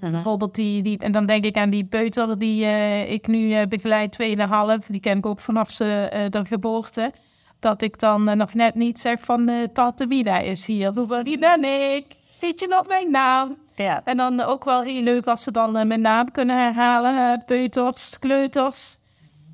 Bijvoorbeeld 0.00 0.54
die, 0.54 0.82
die, 0.82 0.98
en 0.98 1.12
dan 1.12 1.26
denk 1.26 1.44
ik 1.44 1.56
aan 1.56 1.70
die 1.70 1.84
peuter 1.84 2.38
die 2.38 2.64
eh, 2.64 3.12
ik 3.12 3.26
nu 3.26 3.52
eh, 3.52 3.66
begeleid, 3.66 4.12
tweeënhalf. 4.12 4.86
Die 4.86 5.00
ken 5.00 5.18
ik 5.18 5.26
ook 5.26 5.40
vanaf 5.40 5.70
ze, 5.70 6.08
eh, 6.10 6.30
de 6.30 6.44
geboorte. 6.44 7.12
Dat 7.60 7.82
ik 7.82 7.98
dan 7.98 8.36
nog 8.36 8.54
net 8.54 8.74
niet 8.74 8.98
zeg 8.98 9.20
van 9.20 9.68
tante 9.72 10.06
Vida 10.08 10.38
is 10.38 10.66
hier. 10.66 10.92
Wie 11.22 11.38
ben 11.38 11.64
ik? 11.94 12.04
Weet 12.40 12.60
je 12.60 12.66
nog 12.68 12.86
mijn 12.86 13.10
naam? 13.10 13.56
Ja. 13.74 14.00
En 14.04 14.16
dan 14.16 14.40
ook 14.40 14.64
wel 14.64 14.82
heel 14.82 15.02
leuk 15.02 15.26
als 15.26 15.42
ze 15.42 15.50
dan 15.50 15.72
mijn 15.72 16.00
naam 16.00 16.30
kunnen 16.30 16.56
herhalen. 16.56 17.42
peuters, 17.46 18.18
kleuters. 18.18 18.98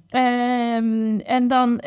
Ehm, 0.08 1.18
en 1.18 1.48
dan, 1.48 1.80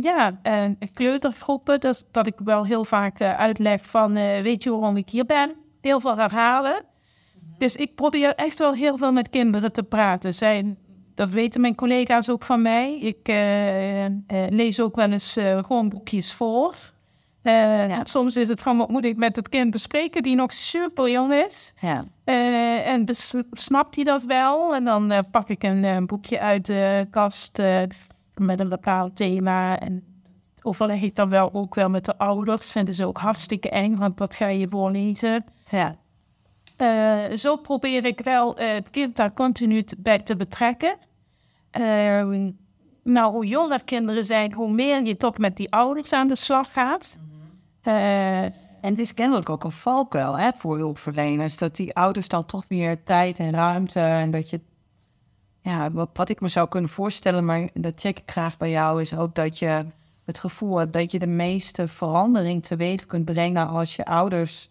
ja, 0.00 0.38
eh, 0.42 0.64
kleutergroepen. 0.94 1.80
Dus 1.80 2.04
dat 2.10 2.26
ik 2.26 2.34
wel 2.44 2.64
heel 2.64 2.84
vaak 2.84 3.20
uitleg 3.20 3.84
van, 3.84 4.12
weet 4.42 4.62
je 4.62 4.70
waarom 4.70 4.96
ik 4.96 5.08
hier 5.10 5.26
ben? 5.26 5.52
Heel 5.80 6.00
veel 6.00 6.16
herhalen. 6.16 6.84
Dus 7.60 7.76
ik 7.76 7.94
probeer 7.94 8.34
echt 8.34 8.58
wel 8.58 8.74
heel 8.74 8.96
veel 8.96 9.12
met 9.12 9.30
kinderen 9.30 9.72
te 9.72 9.82
praten. 9.82 10.34
Zij, 10.34 10.76
dat 11.14 11.30
weten 11.30 11.60
mijn 11.60 11.74
collega's 11.74 12.28
ook 12.28 12.42
van 12.42 12.62
mij. 12.62 12.98
Ik 12.98 13.28
eh, 13.28 14.04
eh, 14.04 14.12
lees 14.26 14.80
ook 14.80 14.96
wel 14.96 15.10
eens 15.10 15.36
eh, 15.36 15.64
gewoon 15.64 15.88
boekjes 15.88 16.32
voor. 16.32 16.74
Soms 18.02 18.36
is 18.36 18.48
het 18.48 18.60
van, 18.60 18.76
wat 18.76 18.88
moet 18.88 19.04
ik 19.04 19.16
met 19.16 19.36
het 19.36 19.48
kind 19.48 19.70
bespreken 19.70 20.22
die 20.22 20.34
nog 20.34 20.52
super 20.52 21.10
jong 21.10 21.32
is. 21.32 21.74
Ja. 21.80 22.04
En 22.84 23.04
snapt 23.52 23.94
hij 23.94 24.04
dat 24.04 24.22
wel? 24.22 24.74
En 24.74 24.84
dan 24.84 25.24
pak 25.30 25.48
ik 25.48 25.62
een 25.62 26.06
boekje 26.06 26.40
uit 26.40 26.66
de 26.66 27.06
kast 27.10 27.62
met 28.34 28.60
een 28.60 28.68
bepaald 28.68 29.16
thema. 29.16 29.78
En 29.78 30.04
overleg 30.62 31.02
ik 31.02 31.14
dan 31.14 31.28
wel 31.28 31.50
ook 31.52 31.74
wel 31.74 31.88
met 31.88 32.04
de 32.04 32.18
ouders. 32.18 32.74
En 32.74 32.84
dat 32.84 32.94
is 32.94 33.02
ook 33.02 33.18
hartstikke 33.18 33.70
eng, 33.70 33.96
want 33.96 34.18
wat 34.18 34.34
ga 34.34 34.48
je 34.48 34.68
voorlezen? 34.68 35.44
Ja. 35.70 35.96
Eh, 36.80 37.36
zo 37.36 37.56
probeer 37.56 38.04
ik 38.04 38.20
wel 38.20 38.56
eh, 38.56 38.72
het 38.72 38.90
kind 38.90 39.16
daar 39.16 39.32
continu 39.32 39.82
bij 39.98 40.18
te 40.18 40.36
betrekken. 40.36 40.96
Eh, 41.70 42.26
nou, 43.02 43.32
hoe 43.32 43.46
jonger 43.46 43.84
kinderen 43.84 44.24
zijn, 44.24 44.52
hoe 44.52 44.70
meer 44.72 45.02
je 45.02 45.16
toch 45.16 45.38
met 45.38 45.56
die 45.56 45.70
ouders 45.70 46.12
aan 46.12 46.28
de 46.28 46.36
slag 46.36 46.72
gaat. 46.72 47.18
Eh, 47.82 48.42
En 48.82 48.90
het 48.90 48.98
is 48.98 49.14
kennelijk 49.14 49.48
ook 49.48 49.64
een 49.64 49.70
valkuil 49.70 50.38
hè, 50.38 50.50
voor 50.56 50.76
hulpverleners. 50.76 51.56
Dat 51.58 51.76
die 51.76 51.94
ouders 51.94 52.28
dan 52.28 52.46
toch 52.46 52.64
meer 52.68 53.02
tijd 53.02 53.38
en 53.38 53.52
ruimte. 53.52 54.00
En 54.00 54.30
dat 54.30 54.50
je. 54.50 54.60
Ja, 55.62 55.90
wat, 55.90 56.08
wat 56.12 56.28
ik 56.28 56.40
me 56.40 56.48
zou 56.48 56.68
kunnen 56.68 56.90
voorstellen, 56.90 57.44
maar 57.44 57.68
dat 57.74 58.00
check 58.00 58.18
ik 58.18 58.30
graag 58.30 58.56
bij 58.56 58.70
jou, 58.70 59.00
is 59.00 59.16
ook 59.16 59.34
dat 59.34 59.58
je 59.58 59.84
het 60.24 60.38
gevoel 60.38 60.76
hebt 60.78 60.92
dat 60.92 61.10
je 61.12 61.18
de 61.18 61.26
meeste 61.26 61.88
verandering 61.88 62.64
teweeg 62.64 63.06
kunt 63.06 63.24
brengen 63.24 63.68
als 63.68 63.96
je 63.96 64.04
ouders 64.04 64.69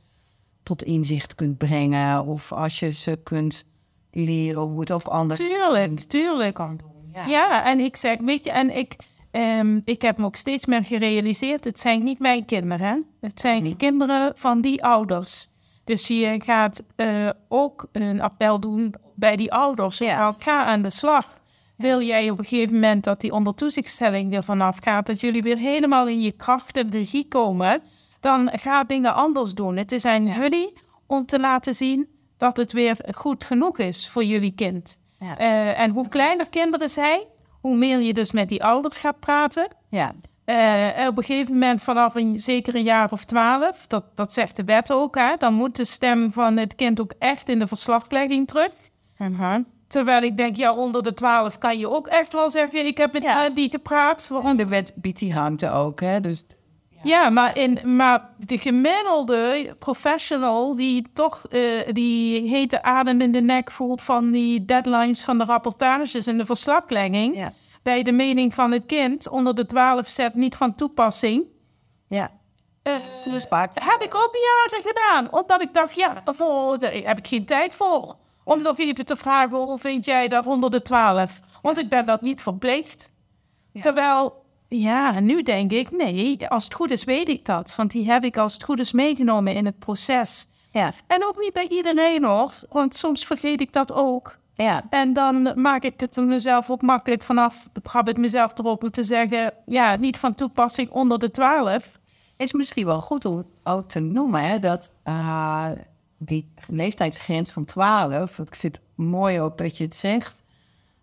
tot 0.69 0.83
inzicht 0.83 1.35
kunt 1.35 1.57
brengen. 1.57 2.25
Of 2.25 2.51
als 2.51 2.79
je 2.79 2.91
ze 2.91 3.19
kunt 3.23 3.65
leren 4.11 4.61
hoe 4.61 4.79
het 4.79 4.91
ook 4.91 5.03
anders 5.03 5.39
tuurlijk, 5.39 5.99
tuurlijk. 5.99 6.53
kan 6.53 6.77
doen. 6.77 7.11
Ja. 7.13 7.25
Ja, 7.25 7.65
en 7.65 7.79
ik 7.79 7.95
zeg, 7.95 8.17
weet 8.19 8.45
je, 8.45 8.51
en 8.51 8.77
ik, 8.77 8.95
ehm, 9.31 9.79
ik 9.85 10.01
heb 10.01 10.17
me 10.17 10.25
ook 10.25 10.35
steeds 10.35 10.65
meer 10.65 10.83
gerealiseerd, 10.83 11.63
het 11.63 11.79
zijn 11.79 12.03
niet 12.03 12.19
mijn 12.19 12.45
kinderen, 12.45 13.05
het 13.21 13.39
zijn 13.39 13.63
de 13.63 13.75
kinderen 13.75 14.37
van 14.37 14.61
die 14.61 14.83
ouders. 14.83 15.49
Dus 15.83 16.07
je 16.07 16.39
gaat 16.43 16.85
eh, 16.95 17.29
ook 17.47 17.87
een 17.91 18.21
appel 18.21 18.59
doen 18.59 18.93
bij 19.15 19.35
die 19.35 19.53
ouders. 19.53 19.97
Ja. 19.97 20.35
Ga 20.37 20.65
aan 20.65 20.81
de 20.81 20.89
slag. 20.89 21.39
Wil 21.77 22.01
jij 22.01 22.29
op 22.29 22.39
een 22.39 22.45
gegeven 22.45 22.73
moment 22.73 23.03
dat 23.03 23.21
die 23.21 23.31
onder 23.31 23.55
toezichtstelling 23.55 24.35
er 24.35 24.43
vanaf 24.43 24.77
gaat, 24.81 25.05
dat 25.05 25.19
jullie 25.19 25.43
weer 25.43 25.57
helemaal 25.57 26.07
in 26.07 26.21
je 26.21 26.31
kracht 26.31 26.77
en 26.77 26.89
regie 26.89 27.27
komen, 27.27 27.81
dan 28.19 28.49
ga 28.53 28.83
dingen 28.83 29.13
anders 29.13 29.53
doen. 29.53 29.77
Het 29.77 29.91
is 29.91 30.05
aan 30.05 30.25
jullie 30.25 30.73
om 31.07 31.25
te 31.25 31.39
laten 31.39 31.75
zien 31.75 32.07
dat 32.37 32.57
het 32.57 32.71
weer 32.71 32.97
goed 33.15 33.43
genoeg 33.43 33.77
is 33.77 34.09
voor 34.09 34.23
jullie 34.23 34.53
kind. 34.55 35.01
Ja. 35.19 35.37
Eh, 35.37 35.79
en 35.79 35.91
hoe 35.91 36.07
kleiner 36.07 36.49
kinderen 36.49 36.89
zijn, 36.89 37.21
hoe 37.61 37.75
meer 37.75 37.99
je 37.99 38.13
dus 38.13 38.31
met 38.31 38.49
die 38.49 38.63
ouders 38.63 38.97
gaat 38.97 39.19
praten. 39.19 39.67
Ja. 39.89 40.13
Eh, 40.45 41.07
op 41.07 41.17
een 41.17 41.23
gegeven 41.23 41.53
moment, 41.53 41.83
vanaf 41.83 42.15
een 42.15 42.39
zeker 42.39 42.75
een 42.75 42.83
jaar 42.83 43.11
of 43.11 43.23
twaalf, 43.25 43.87
dat, 43.87 44.03
dat 44.15 44.33
zegt 44.33 44.55
de 44.55 44.63
wet 44.63 44.91
ook, 44.91 45.15
hè, 45.15 45.35
dan 45.37 45.53
moet 45.53 45.75
de 45.75 45.85
stem 45.85 46.31
van 46.31 46.57
het 46.57 46.75
kind 46.75 47.01
ook 47.01 47.13
echt 47.19 47.49
in 47.49 47.59
de 47.59 47.67
verslaglegging 47.67 48.47
terug. 48.47 48.73
Terwijl 49.87 50.21
ik 50.21 50.37
denk, 50.37 50.55
ja, 50.55 50.73
onder 50.75 51.03
de 51.03 51.13
twaalf 51.13 51.57
kan 51.57 51.77
je 51.79 51.89
ook 51.89 52.07
echt 52.07 52.33
wel 52.33 52.49
zeggen, 52.49 52.85
ik 52.85 52.97
heb 52.97 53.13
met 53.13 53.23
Ja. 53.23 53.49
die 53.49 53.69
gepraat. 53.69 54.31
En 54.43 54.57
de 54.57 54.67
wet 54.67 54.93
biedt 54.95 55.19
die 55.19 55.33
ruimte 55.33 55.71
ook. 55.71 55.99
Hè? 55.99 56.21
Dus 56.21 56.45
Ja, 57.03 57.29
maar, 57.29 57.57
in, 57.57 57.95
maar 57.95 58.29
de 58.37 58.57
gemiddelde 58.57 59.75
professional 59.79 60.75
die 60.75 61.07
toch 61.13 61.45
eh, 61.45 61.61
die 61.91 62.49
hete 62.49 62.83
adem 62.83 63.21
in 63.21 63.31
de 63.31 63.41
nek 63.41 63.71
voelt 63.71 64.01
van 64.01 64.31
die 64.31 64.65
deadlines 64.65 65.23
van 65.23 65.37
de 65.37 65.45
rapportages 65.45 66.27
en 66.27 66.37
de 66.37 66.45
verslaglegging, 66.45 67.35
ja. 67.35 67.53
bij 67.83 68.03
de 68.03 68.11
mening 68.11 68.53
van 68.53 68.71
het 68.71 68.85
kind 68.85 69.29
onder 69.29 69.55
de 69.55 69.65
12 69.65 70.07
zet 70.07 70.33
niet 70.33 70.55
van 70.55 70.75
toepassing. 70.75 71.43
Ja. 72.07 72.31
Eh, 72.83 72.95
Dus 73.23 73.45
vaak. 73.45 73.71
heb 73.73 74.01
ik 74.01 74.15
ook 74.15 74.35
jaren 74.35 74.83
gedaan, 74.87 75.31
omdat 75.31 75.61
ik 75.61 75.73
dacht, 75.73 75.95
ja, 75.95 76.23
oh, 76.37 76.79
daar 76.79 76.93
heb 76.93 77.17
ik 77.17 77.27
geen 77.27 77.45
tijd 77.45 77.73
voor. 77.73 78.15
Om 78.43 78.61
nog 78.61 78.77
even 78.79 79.05
te 79.05 79.15
vragen, 79.15 79.57
hoe 79.57 79.77
vind 79.77 80.05
jij 80.05 80.27
dat 80.27 80.45
onder 80.45 80.71
de 80.71 80.81
12? 80.81 81.39
Want 81.61 81.77
ik 81.77 81.89
ben 81.89 82.05
dat 82.05 82.21
niet 82.21 82.41
verplicht. 82.41 83.11
Ja. 83.71 83.81
Terwijl, 83.81 84.43
ja, 84.69 85.19
nu 85.19 85.41
denk 85.41 85.71
ik, 85.71 85.91
nee, 85.91 86.47
als 86.47 86.63
het 86.63 86.73
goed 86.73 86.91
is 86.91 87.03
weet 87.03 87.29
ik 87.29 87.45
dat. 87.45 87.73
Want 87.75 87.91
die 87.91 88.11
heb 88.11 88.23
ik 88.23 88.37
als 88.37 88.53
het 88.53 88.63
goed 88.63 88.79
is 88.79 88.91
meegenomen 88.91 89.55
in 89.55 89.65
het 89.65 89.79
proces. 89.79 90.47
Ja. 90.71 90.93
En 91.07 91.25
ook 91.25 91.39
niet 91.39 91.53
bij 91.53 91.67
iedereen 91.67 92.23
hoor, 92.23 92.53
want 92.69 92.95
soms 92.95 93.25
vergeet 93.25 93.61
ik 93.61 93.73
dat 93.73 93.91
ook. 93.91 94.37
Ja. 94.53 94.83
En 94.89 95.13
dan 95.13 95.51
maak 95.55 95.83
ik 95.83 95.99
het 95.99 96.15
mezelf 96.15 96.69
ook 96.69 96.81
makkelijk 96.81 97.21
vanaf, 97.21 97.69
betrap 97.73 98.09
ik 98.09 98.17
mezelf 98.17 98.57
erop 98.57 98.83
om 98.83 98.91
te 98.91 99.03
zeggen, 99.03 99.53
ja, 99.65 99.95
niet 99.95 100.17
van 100.17 100.35
toepassing 100.35 100.89
onder 100.89 101.19
de 101.19 101.31
12. 101.31 101.99
is 102.37 102.53
misschien 102.53 102.85
wel 102.85 103.01
goed 103.01 103.25
om 103.25 103.45
ook 103.63 103.89
te 103.89 103.99
noemen 103.99 104.43
hè, 104.43 104.59
dat 104.59 104.93
eh, 105.03 105.67
die 106.17 106.51
leeftijdsgrens 106.67 107.51
van 107.51 107.65
12, 107.65 108.39
ik 108.39 108.55
vind 108.55 108.75
het 108.75 108.85
mooi 108.95 109.41
ook 109.41 109.57
dat 109.57 109.77
je 109.77 109.83
het 109.83 109.95
zegt, 109.95 110.43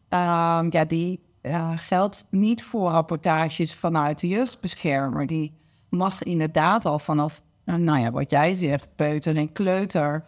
ehm, 0.08 0.68
ja, 0.70 0.84
die 0.84 1.25
eh, 1.46 1.70
geldt 1.76 2.26
niet 2.30 2.62
voor 2.64 2.90
rapportages 2.90 3.74
vanuit 3.74 4.20
de 4.20 4.28
jeugdbeschermer. 4.28 5.26
Die 5.26 5.52
mag 5.88 6.22
inderdaad 6.22 6.84
al 6.84 6.98
vanaf, 6.98 7.42
eh, 7.64 7.74
nou 7.74 7.98
ja, 8.00 8.10
wat 8.10 8.30
jij 8.30 8.54
zegt, 8.54 8.88
peuter 8.96 9.36
en 9.36 9.52
kleuter, 9.52 10.24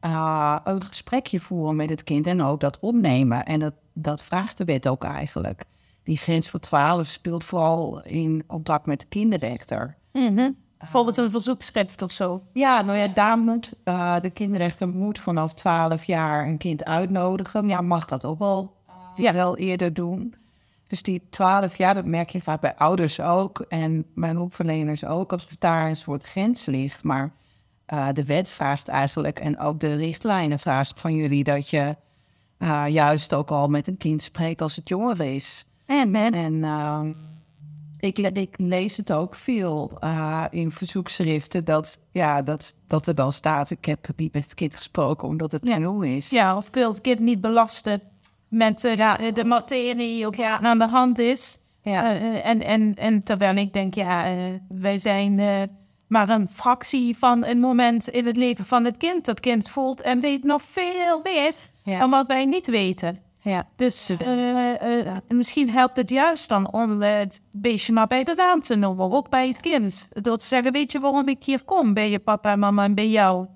eh, 0.00 0.56
een 0.64 0.82
gesprekje 0.82 1.40
voeren 1.40 1.76
met 1.76 1.90
het 1.90 2.04
kind 2.04 2.26
en 2.26 2.42
ook 2.42 2.60
dat 2.60 2.78
opnemen. 2.80 3.44
En 3.44 3.60
dat, 3.60 3.74
dat 3.94 4.22
vraagt 4.22 4.56
de 4.56 4.64
wet 4.64 4.88
ook 4.88 5.04
eigenlijk. 5.04 5.64
Die 6.02 6.16
grens 6.16 6.50
van 6.50 6.60
12 6.60 7.06
speelt 7.06 7.44
vooral 7.44 8.02
in 8.02 8.44
contact 8.46 8.86
met 8.86 9.00
de 9.00 9.06
kinderrechter. 9.06 9.96
Bijvoorbeeld 10.78 11.16
een 11.16 11.30
verzoekschrift 11.30 12.02
of 12.02 12.10
zo. 12.10 12.42
Ja, 12.52 12.82
nou 12.82 12.98
ja, 12.98 13.08
daar 13.08 13.38
moet 13.38 13.72
uh, 13.84 14.20
de 14.20 14.30
kinderrechter 14.30 14.88
moet 14.88 15.18
vanaf 15.18 15.54
12 15.54 16.04
jaar 16.04 16.46
een 16.46 16.58
kind 16.58 16.84
uitnodigen, 16.84 17.66
maar 17.66 17.84
mag 17.84 18.04
dat 18.06 18.24
ook 18.24 18.38
wel, 18.38 18.74
Ja. 19.16 19.32
wel 19.32 19.56
eerder 19.56 19.94
doen. 19.94 20.34
Dus 20.90 21.02
die 21.02 21.22
12 21.30 21.76
jaar, 21.76 21.94
dat 21.94 22.04
merk 22.04 22.30
je 22.30 22.40
vaak 22.40 22.60
bij 22.60 22.76
ouders 22.76 23.20
ook 23.20 23.60
en 23.68 24.06
bij 24.14 24.30
hulpverleners 24.30 25.04
ook, 25.04 25.32
alsof 25.32 25.56
daar 25.58 25.88
een 25.88 25.96
soort 25.96 26.24
grens 26.24 26.66
ligt. 26.66 27.02
Maar 27.04 27.32
uh, 27.94 28.08
de 28.12 28.24
wet 28.24 28.48
vraagt 28.48 28.88
eigenlijk, 28.88 29.38
en 29.38 29.58
ook 29.58 29.80
de 29.80 29.94
richtlijnen 29.94 30.58
vraagt 30.58 31.00
van 31.00 31.14
jullie, 31.14 31.44
dat 31.44 31.68
je 31.68 31.96
uh, 32.58 32.84
juist 32.88 33.34
ook 33.34 33.50
al 33.50 33.68
met 33.68 33.86
een 33.86 33.96
kind 33.96 34.22
spreekt 34.22 34.62
als 34.62 34.76
het 34.76 34.88
jonger 34.88 35.20
is. 35.20 35.64
En, 35.86 36.14
en, 36.14 36.34
En 36.34 36.54
uh, 36.54 37.00
ik, 37.98 38.18
ik, 38.18 38.54
lees 38.58 38.96
het 38.96 39.12
ook 39.12 39.34
veel 39.34 39.90
uh, 40.04 40.44
in 40.50 40.70
verzoekschriften 40.70 41.64
dat, 41.64 42.00
ja, 42.10 42.42
dat, 42.42 42.74
dat 42.86 43.06
er 43.06 43.14
dan 43.14 43.32
staat: 43.32 43.70
Ik 43.70 43.84
heb 43.84 44.08
niet 44.16 44.32
met 44.32 44.44
het 44.44 44.54
kind 44.54 44.76
gesproken 44.76 45.28
omdat 45.28 45.52
het 45.52 45.66
Ja. 45.66 45.78
jong 45.78 46.04
is. 46.04 46.30
ja, 46.30 46.56
of 46.56 46.66
ik 46.66 46.74
wil 46.74 46.92
het 46.92 47.00
kind 47.00 47.20
niet 47.20 47.40
belasten 47.40 48.02
met 48.50 48.84
eh, 48.84 48.96
Ja. 48.96 49.16
de 49.34 49.44
materie 49.44 50.26
of 50.26 50.36
Ja. 50.36 50.60
aan 50.60 50.78
de 50.78 50.88
hand 50.88 51.18
is. 51.18 51.58
Ja. 51.82 52.14
Eh, 52.14 52.46
en, 52.46 52.62
en, 52.62 52.94
en 52.94 53.22
terwijl 53.22 53.56
ik 53.56 53.72
denk, 53.72 53.94
ja, 53.94 54.24
eh, 54.24 54.36
wij 54.68 54.98
zijn 54.98 55.38
eh, 55.38 55.62
maar 56.06 56.28
een 56.28 56.48
fractie 56.48 57.16
van 57.18 57.44
een 57.46 57.60
moment 57.60 58.08
in 58.08 58.26
het 58.26 58.36
leven 58.36 58.64
van 58.64 58.84
het 58.84 58.96
kind. 58.96 59.24
Dat 59.24 59.40
kind 59.40 59.68
voelt 59.68 60.00
en 60.00 60.20
weet 60.20 60.44
nog 60.44 60.62
veel 60.62 61.20
meer 61.22 61.52
dan 61.84 62.10
wat 62.10 62.26
wij 62.26 62.44
niet 62.44 62.66
weten. 62.66 63.18
ja. 63.42 63.68
Dus 63.76 64.10
eh, 64.18 65.00
eh, 65.06 65.16
misschien 65.28 65.70
helpt 65.70 65.96
het 65.96 66.10
juist 66.10 66.48
dan 66.48 66.72
om 66.72 67.02
eh, 67.02 67.18
het 67.18 67.42
beestje 67.50 67.92
maar 67.92 68.06
bij 68.06 68.24
de 68.24 68.34
naam 68.36 68.60
te 68.60 68.74
noemen, 68.76 69.10
ook 69.12 69.28
bij 69.28 69.48
het 69.48 69.60
kind. 69.60 70.08
Door 70.12 70.36
te 70.36 70.46
zeggen, 70.46 70.72
weet 70.72 70.92
je 70.92 71.00
waarom 71.00 71.28
ik 71.28 71.44
hier 71.44 71.64
kom, 71.64 71.94
bij 71.94 72.10
je 72.10 72.18
papa 72.18 72.52
en 72.52 72.58
mama 72.58 72.84
en 72.84 72.94
bij 72.94 73.08
jou? 73.08 73.46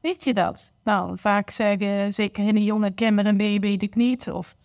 Weet 0.00 0.24
je 0.24 0.34
dat? 0.34 0.72
Nou, 0.84 1.18
vaak 1.18 1.50
zeggen 1.50 2.12
zeker 2.12 2.44
hele 2.44 2.64
jonge 2.64 2.90
kinderen, 2.90 3.36
nee, 3.36 3.60
weet 3.60 3.82
ik 3.82 3.94
niet. 3.94 4.30
Of, 4.30 4.56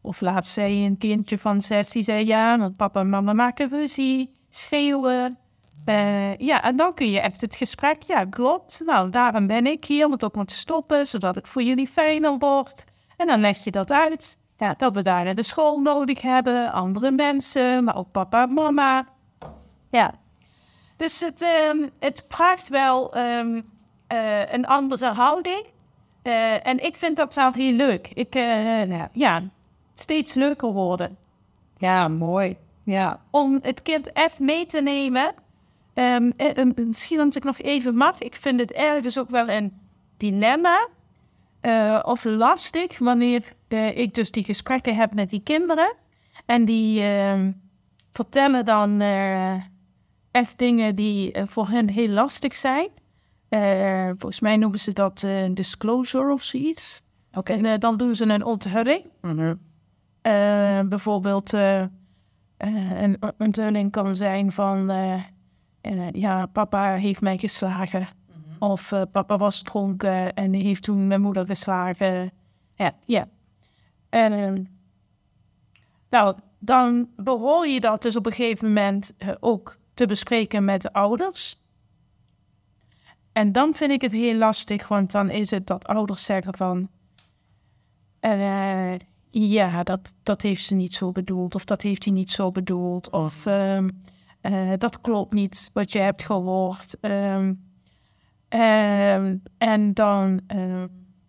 of 0.00 0.20
laatst 0.20 0.52
zei 0.52 0.86
een 0.86 0.98
kindje 0.98 1.38
van 1.38 1.60
zes, 1.60 1.90
die 1.90 2.02
zei 2.02 2.26
ja, 2.26 2.58
want 2.58 2.76
papa 2.76 3.00
en 3.00 3.08
mama 3.08 3.32
maken 3.32 3.68
ruzie, 3.68 4.34
schreeuwen. 4.48 5.38
Eh, 5.84 6.36
ja, 6.36 6.62
en 6.62 6.76
dan 6.76 6.94
kun 6.94 7.10
je 7.10 7.20
echt 7.20 7.40
het 7.40 7.54
gesprek, 7.54 8.02
ja, 8.02 8.24
klopt. 8.24 8.82
Nou, 8.84 9.10
daarom 9.10 9.46
ben 9.46 9.66
ik 9.66 9.84
hier, 9.84 10.08
want 10.08 10.20
dat 10.20 10.34
moet 10.34 10.50
stoppen, 10.50 11.06
zodat 11.06 11.34
het 11.34 11.48
voor 11.48 11.62
jullie 11.62 11.86
fijner 11.86 12.38
wordt. 12.38 12.84
En 13.16 13.26
dan 13.26 13.40
leg 13.40 13.64
je 13.64 13.70
dat 13.70 13.92
uit. 13.92 14.38
Ja, 14.56 14.74
dat 14.74 14.94
we 14.94 15.02
daar 15.02 15.34
de 15.34 15.42
school 15.42 15.80
nodig 15.80 16.22
hebben, 16.22 16.72
andere 16.72 17.10
mensen, 17.10 17.84
maar 17.84 17.96
ook 17.96 18.10
papa 18.10 18.42
en 18.42 18.52
mama. 18.52 19.06
Ja. 19.90 20.14
Dus 20.96 21.20
het, 21.20 21.42
ehm, 21.42 21.88
het 21.98 22.26
vraagt 22.28 22.68
wel 22.68 23.14
ehm, 23.14 23.60
eh, 24.08 24.52
een 24.52 24.66
andere 24.66 25.06
houding. 25.06 25.64
Eh, 26.22 26.66
en 26.66 26.84
ik 26.84 26.96
vind 26.96 27.16
dat 27.16 27.32
zelf 27.32 27.54
heel 27.54 27.72
leuk. 27.72 28.08
Ik, 28.14 28.34
uh, 28.34 29.04
ja, 29.12 29.42
steeds 29.94 30.34
leuker 30.34 30.72
worden. 30.72 31.16
Ja, 31.74 32.08
mooi. 32.08 32.56
Ja. 32.84 33.20
Om 33.30 33.58
het 33.62 33.82
kind 33.82 34.12
echt 34.12 34.40
mee 34.40 34.66
te 34.66 34.80
nemen. 34.80 35.34
Um, 35.94 36.32
misschien 36.74 37.20
als 37.20 37.36
ik 37.36 37.44
nog 37.44 37.58
even 37.58 37.94
mag. 37.94 38.18
Ik 38.18 38.36
vind 38.36 38.60
het 38.60 38.72
ergens 38.72 39.18
ook 39.18 39.30
wel 39.30 39.48
een 39.48 39.72
dilemma. 40.16 40.88
Of 42.02 42.24
lastig 42.24 42.98
wanneer 42.98 43.52
ik 43.94 44.14
dus 44.14 44.30
die 44.30 44.44
gesprekken 44.44 44.96
heb 44.96 45.14
met 45.14 45.30
die 45.30 45.42
kinderen. 45.42 45.94
En 46.46 46.64
die 46.64 47.02
ehm, 47.02 47.52
vertellen 48.12 48.64
dan 48.64 49.00
echt 50.30 50.58
dingen 50.58 50.94
die 50.94 51.34
voor 51.44 51.68
hen 51.68 51.88
heel 51.88 52.08
lastig 52.08 52.54
zijn. 52.54 52.88
Uh, 53.50 54.06
volgens 54.06 54.40
mij 54.40 54.56
noemen 54.56 54.78
ze 54.78 54.92
dat 54.92 55.22
uh, 55.22 55.54
disclosure 55.54 56.32
of 56.32 56.42
zoiets. 56.42 57.02
Oké. 57.32 57.52
En 57.52 57.64
uh, 57.64 57.74
dan 57.78 57.96
doen 57.96 58.14
ze 58.14 58.24
een 58.24 58.44
onthulling. 58.44 59.04
Mm 59.20 59.66
bijvoorbeeld, 60.88 61.52
een 61.52 63.18
onthulling 63.38 63.90
kan 63.90 64.14
zijn 64.14 64.52
van... 64.52 64.90
ja, 66.12 66.46
papa 66.46 66.94
heeft 66.94 67.20
mij 67.20 67.38
geslagen. 67.38 68.00
-hmm. 68.00 68.68
Of 68.68 68.92
papa 69.12 69.36
was 69.36 69.62
dronken 69.62 70.34
en 70.34 70.52
heeft 70.52 70.82
toen 70.82 71.06
mijn 71.06 71.20
moeder 71.20 71.46
geslagen. 71.46 72.30
Ja. 72.74 72.92
ja. 73.04 73.28
En 74.08 74.32
ehm, 74.32 74.62
nou, 76.10 76.36
dan 76.58 77.08
behoor 77.16 77.66
je 77.66 77.80
dat 77.80 78.02
dus 78.02 78.16
op 78.16 78.26
een 78.26 78.32
gegeven 78.32 78.66
moment 78.66 79.14
ook 79.40 79.76
te 79.94 80.06
bespreken 80.06 80.64
met 80.64 80.82
de 80.82 80.92
ouders... 80.92 81.56
En 83.38 83.52
dan 83.52 83.74
vind 83.74 83.90
ik 83.90 84.00
het 84.00 84.12
heel 84.12 84.34
lastig, 84.34 84.88
want 84.88 85.12
dan 85.12 85.30
is 85.30 85.50
het 85.50 85.66
dat 85.66 85.86
ouders 85.86 86.24
zeggen 86.24 86.56
van... 86.56 86.88
Uh, 88.20 88.94
ja, 89.30 89.82
dat, 89.82 90.14
dat 90.22 90.42
heeft 90.42 90.64
ze 90.64 90.74
niet 90.74 90.92
zo 90.92 91.12
bedoeld. 91.12 91.54
Of 91.54 91.64
dat 91.64 91.82
heeft 91.82 92.04
hij 92.04 92.12
niet 92.12 92.30
zo 92.30 92.50
bedoeld. 92.50 93.10
Of 93.10 93.46
um, 93.46 94.00
uh, 94.42 94.72
dat 94.78 95.00
klopt 95.00 95.32
niet 95.32 95.70
wat 95.72 95.92
je 95.92 95.98
hebt 95.98 96.22
gehoord. 96.22 96.96
Um, 97.00 97.70
um, 98.48 99.42
en 99.58 99.94
dan 99.94 100.40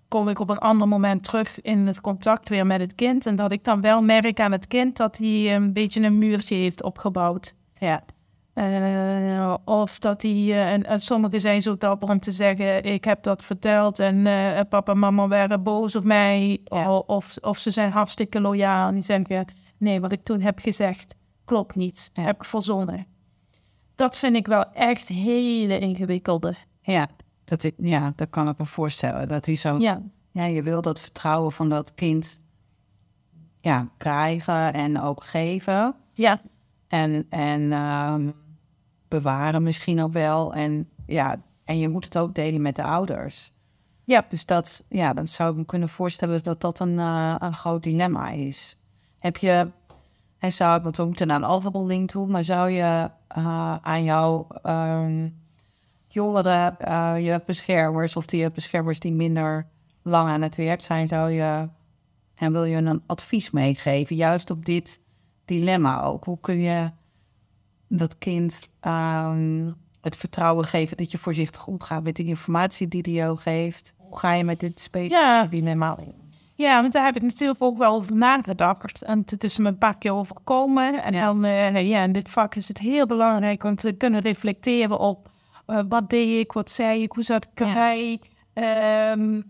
kom 0.07 0.27
ik 0.27 0.39
op 0.39 0.49
een 0.49 0.57
ander 0.57 0.87
moment 0.87 1.23
terug 1.23 1.61
in 1.61 1.87
het 1.87 2.01
contact 2.01 2.49
weer 2.49 2.65
met 2.65 2.79
het 2.79 2.95
kind. 2.95 3.25
En 3.25 3.35
dat 3.35 3.51
ik 3.51 3.63
dan 3.63 3.81
wel 3.81 4.01
merk 4.01 4.39
aan 4.39 4.51
het 4.51 4.67
kind 4.67 4.97
dat 4.97 5.17
hij 5.17 5.55
een 5.55 5.73
beetje 5.73 6.01
een 6.01 6.17
muurtje 6.17 6.55
heeft 6.55 6.83
opgebouwd. 6.83 7.55
Ja. 7.73 8.03
Uh, 8.59 9.53
of 9.65 9.99
dat 9.99 10.21
hij, 10.21 10.31
uh, 10.31 10.71
en, 10.71 10.85
en, 10.85 10.99
sommigen 10.99 11.41
zijn 11.41 11.61
zo 11.61 11.77
dapper 11.77 12.09
om 12.09 12.19
te 12.19 12.31
zeggen: 12.31 12.83
Ik 12.83 13.03
heb 13.03 13.23
dat 13.23 13.43
verteld 13.43 13.99
en 13.99 14.15
uh, 14.15 14.59
papa 14.69 14.91
en 14.91 14.99
mama 14.99 15.27
waren 15.27 15.63
boos 15.63 15.95
op 15.95 16.03
mij. 16.03 16.61
Ja. 16.63 16.97
Of, 16.97 17.37
of 17.41 17.57
ze 17.57 17.71
zijn 17.71 17.91
hartstikke 17.91 18.41
loyaal 18.41 18.87
en 18.87 18.93
die 18.93 19.03
zeggen: 19.03 19.45
Nee, 19.77 20.01
wat 20.01 20.11
ik 20.11 20.23
toen 20.23 20.41
heb 20.41 20.59
gezegd 20.59 21.15
klopt 21.49 21.75
niet. 21.75 22.09
Ja. 22.13 22.23
Heb 22.23 22.35
ik 22.35 22.45
verzonnen. 22.45 23.05
Dat 23.95 24.17
vind 24.17 24.35
ik 24.35 24.47
wel 24.47 24.73
echt 24.73 25.07
hele 25.07 25.79
ingewikkelde. 25.79 26.55
Ja, 26.81 27.07
dat, 27.45 27.63
ik, 27.63 27.73
ja, 27.77 28.13
dat 28.15 28.29
kan 28.29 28.49
ik 28.49 28.57
me 28.57 28.65
voorstellen. 28.65 29.27
Dat 29.27 29.45
hij 29.45 29.55
zo. 29.55 29.77
Ja. 29.77 30.01
ja, 30.31 30.45
je 30.45 30.63
wil 30.63 30.81
dat 30.81 30.99
vertrouwen 30.99 31.51
van 31.51 31.69
dat 31.69 31.93
kind 31.95 32.39
ja, 33.61 33.87
krijgen 33.97 34.73
en 34.73 35.01
ook 35.01 35.23
geven. 35.23 35.95
Ja. 36.13 36.41
En, 36.87 37.25
en 37.29 37.71
um, 37.71 38.33
bewaren 39.09 39.63
misschien 39.63 40.01
ook 40.01 40.13
wel. 40.13 40.53
En 40.53 40.89
ja, 41.05 41.41
en 41.63 41.79
je 41.79 41.89
moet 41.89 42.05
het 42.05 42.17
ook 42.17 42.35
delen 42.35 42.61
met 42.61 42.75
de 42.75 42.83
ouders. 42.83 43.51
Ja. 44.03 44.25
Dus 44.29 44.45
dat, 44.45 44.83
ja, 44.87 45.13
dan 45.13 45.27
zou 45.27 45.51
ik 45.51 45.57
me 45.57 45.65
kunnen 45.65 45.89
voorstellen 45.89 46.43
dat 46.43 46.61
dat 46.61 46.79
een, 46.79 46.93
uh, 46.93 47.35
een 47.39 47.53
groot 47.53 47.83
dilemma 47.83 48.29
is. 48.29 48.75
Heb 49.19 49.37
je, 49.37 49.67
hij 50.37 50.51
zou, 50.51 50.81
want 50.81 50.97
we 50.97 51.03
moeten 51.03 51.27
naar 51.27 51.37
een 51.37 51.43
alfabelling 51.43 52.09
toe, 52.11 52.27
maar 52.27 52.43
zou 52.43 52.69
je 52.69 53.09
uh, 53.37 53.75
aan 53.75 54.03
jouw 54.03 54.47
um, 54.63 55.37
jongere 56.07 56.75
uh, 56.87 57.13
jeugdbeschermers 57.17 58.15
of 58.15 58.25
die 58.25 58.39
jeugdbeschermers 58.39 58.99
die 58.99 59.13
minder 59.13 59.67
lang 60.01 60.29
aan 60.29 60.41
het 60.41 60.55
werk 60.55 60.81
zijn, 60.81 61.07
zou 61.07 61.31
je, 61.31 61.69
en 62.35 62.51
wil 62.51 62.63
je 62.63 62.75
een 62.75 63.03
advies 63.05 63.51
meegeven, 63.51 64.15
juist 64.15 64.49
op 64.49 64.65
dit 64.65 65.01
dilemma 65.45 66.01
ook? 66.01 66.23
Hoe 66.23 66.39
kun 66.41 66.59
je 66.59 66.91
dat 67.97 68.17
kind 68.17 68.71
um, 68.87 69.75
het 70.01 70.17
vertrouwen 70.17 70.65
geven 70.65 70.97
dat 70.97 71.11
je 71.11 71.17
voorzichtig 71.17 71.67
omgaat 71.67 72.03
met 72.03 72.15
de 72.15 72.23
informatie 72.23 72.87
die 72.87 73.01
die 73.01 73.13
jou 73.13 73.37
geeft? 73.37 73.93
Hoe 73.97 74.19
ga 74.19 74.33
je 74.33 74.43
met 74.43 74.59
dit 74.59 74.79
specifieke 74.79 75.75
ja. 75.75 75.97
in? 75.97 76.13
Ja, 76.55 76.81
want 76.81 76.93
daar 76.93 77.05
heb 77.05 77.15
ik 77.15 77.21
natuurlijk 77.21 77.61
ook 77.61 77.77
wel 77.77 77.93
over 77.93 78.15
nagedacht. 78.15 79.01
En 79.01 79.23
het 79.25 79.43
is 79.43 79.57
me 79.57 79.67
een 79.67 79.77
paar 79.77 79.97
keer 79.97 80.13
overkomen. 80.13 81.03
En 81.03 81.13
ja. 81.13 81.25
dan, 81.25 81.45
uh, 81.45 81.89
ja, 81.89 82.03
in 82.03 82.11
dit 82.11 82.29
vak 82.29 82.55
is 82.55 82.67
het 82.67 82.77
heel 82.77 83.05
belangrijk 83.05 83.63
om 83.63 83.75
te 83.75 83.91
kunnen 83.91 84.19
reflecteren 84.21 84.99
op 84.99 85.29
uh, 85.67 85.79
wat 85.89 86.09
deed 86.09 86.39
ik, 86.39 86.51
wat 86.51 86.69
zei 86.69 87.01
ik, 87.01 87.11
hoe 87.11 87.23
zat 87.23 87.47
ik 87.51 87.59
erbij. 87.59 88.21
Ja. 88.53 89.11
Um, 89.11 89.43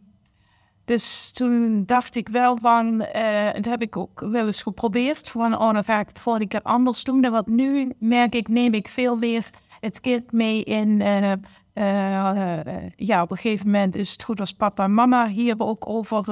dus 0.89 1.31
toen 1.31 1.83
dacht 1.85 2.15
ik 2.15 2.29
wel 2.29 2.57
van, 2.57 3.05
uh, 3.15 3.53
dat 3.53 3.65
heb 3.65 3.81
ik 3.81 3.97
ook 3.97 4.19
wel 4.19 4.45
eens 4.45 4.61
geprobeerd, 4.61 5.29
van 5.29 5.57
oh, 5.57 5.73
dan 5.73 5.83
ga 5.83 5.99
ik 5.99 6.07
het 6.07 6.21
volgende 6.21 6.47
keer 6.47 6.61
anders 6.61 7.03
doen. 7.03 7.29
Want 7.29 7.47
nu 7.47 7.91
merk 7.99 8.35
ik, 8.35 8.47
neem 8.47 8.73
ik 8.73 8.87
veel 8.87 9.15
meer 9.15 9.49
het 9.79 10.01
kind 10.01 10.31
mee 10.31 10.63
in, 10.63 10.89
uh, 10.89 11.31
uh, 11.73 12.89
ja, 12.95 13.21
op 13.21 13.31
een 13.31 13.37
gegeven 13.37 13.65
moment 13.65 13.95
is 13.95 14.11
het 14.11 14.23
goed 14.23 14.39
als 14.39 14.53
papa 14.53 14.83
en 14.83 14.93
mama 14.93 15.27
hier 15.27 15.55
ook 15.57 15.89
over 15.89 16.23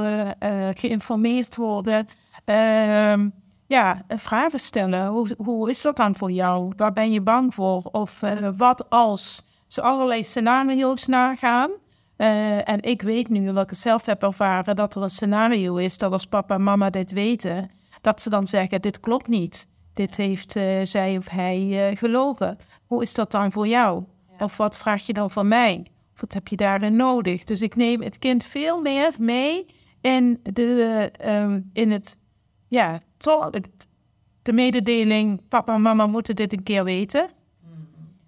geïnformeerd 0.74 1.56
worden. 1.56 2.06
Ehm, 2.46 3.30
ja, 3.68 4.06
vragen 4.08 4.60
stellen. 4.60 5.08
Hoe, 5.08 5.28
hoe 5.38 5.70
is 5.70 5.82
dat 5.82 5.96
dan 5.96 6.16
voor 6.16 6.32
jou? 6.32 6.74
Waar 6.78 6.94
ben 6.94 7.12
je 7.12 7.22
bang 7.22 7.54
voor? 7.54 7.82
Of 7.92 8.22
wat 8.58 8.90
als 8.90 9.48
ze 9.68 9.82
allerlei 9.82 10.24
scenario's 10.24 11.06
nagaan? 11.06 11.72
Uh, 12.18 12.70
en 12.70 12.82
ik 12.82 13.02
weet 13.02 13.30
nu, 13.30 13.46
dat 13.54 13.64
ik 13.64 13.70
het 13.70 13.80
zelf 13.80 14.06
heb 14.06 14.24
ervaren, 14.24 14.76
dat 14.76 14.96
er 14.96 15.02
een 15.02 15.10
scenario 15.10 15.76
is 15.76 15.98
dat 15.98 16.12
als 16.12 16.26
papa 16.26 16.56
en 16.56 16.64
mama 16.64 16.90
dit 16.90 17.12
weten, 17.12 17.72
dat 18.02 18.22
ze 18.22 18.30
dan 18.30 18.48
zeggen: 18.48 18.82
Dit 18.82 19.00
klopt 19.00 19.28
niet. 19.28 19.68
Dit 19.94 20.18
heeft 20.18 20.56
uh, 20.56 20.80
zij 20.84 21.18
of 21.18 21.30
hij 21.30 21.90
uh, 21.92 21.98
gelogen. 21.98 22.58
Hoe 22.86 23.02
is 23.02 23.14
dat 23.14 23.32
dan 23.32 23.52
voor 23.52 23.68
jou? 23.68 24.04
Ja. 24.38 24.46
Of 24.46 24.58
wat 24.58 24.78
vraag 24.78 25.06
je 25.06 25.14
dan 25.14 25.32
van 25.32 25.48
mij? 25.48 25.86
Wat 26.16 26.34
heb 26.34 26.48
je 26.48 26.56
daarin 26.56 26.96
nodig? 26.96 27.44
Dus 27.44 27.62
ik 27.62 27.76
neem 27.76 28.02
het 28.02 28.20
kind 28.20 28.44
veel 28.44 28.82
meer 28.82 29.16
mee 29.20 29.66
in, 30.02 30.40
de, 30.44 31.12
um, 31.26 31.70
in 31.74 31.92
het, 31.92 32.18
ja, 32.68 33.00
de 34.42 34.54
mededeling: 34.54 35.48
papa 35.48 35.74
en 35.74 35.82
mama 35.82 36.08
moeten 36.08 36.36
dit 36.36 36.54
een 36.54 36.64
keer 36.64 36.84
weten. 36.84 37.30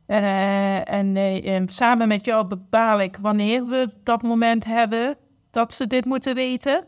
Uh, 0.09 0.89
en 0.89 1.15
uh, 1.15 1.61
samen 1.65 2.07
met 2.07 2.25
jou 2.25 2.47
bepaal 2.47 3.01
ik 3.01 3.17
wanneer 3.21 3.65
we 3.65 3.89
dat 4.03 4.21
moment 4.21 4.65
hebben 4.65 5.17
dat 5.51 5.73
ze 5.73 5.87
dit 5.87 6.05
moeten 6.05 6.35
weten. 6.35 6.85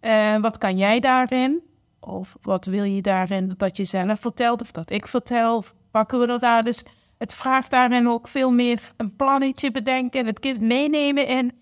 Uh, 0.00 0.36
wat 0.40 0.58
kan 0.58 0.76
jij 0.76 1.00
daarin? 1.00 1.62
Of 2.00 2.36
wat 2.42 2.64
wil 2.64 2.84
je 2.84 3.02
daarin 3.02 3.54
dat 3.56 3.76
je 3.76 3.84
zelf 3.84 4.20
vertelt 4.20 4.62
of 4.62 4.70
dat 4.70 4.90
ik 4.90 5.06
vertel? 5.06 5.64
pakken 5.90 6.18
we 6.18 6.26
dat 6.26 6.42
aan? 6.42 6.64
Dus 6.64 6.84
het 7.18 7.34
vraagt 7.34 7.70
daarin 7.70 8.08
ook 8.08 8.28
veel 8.28 8.50
meer 8.50 8.92
een 8.96 9.16
plannetje 9.16 9.70
bedenken 9.70 10.20
en 10.20 10.26
het 10.26 10.40
kind 10.40 10.60
meenemen 10.60 11.26
in... 11.26 11.52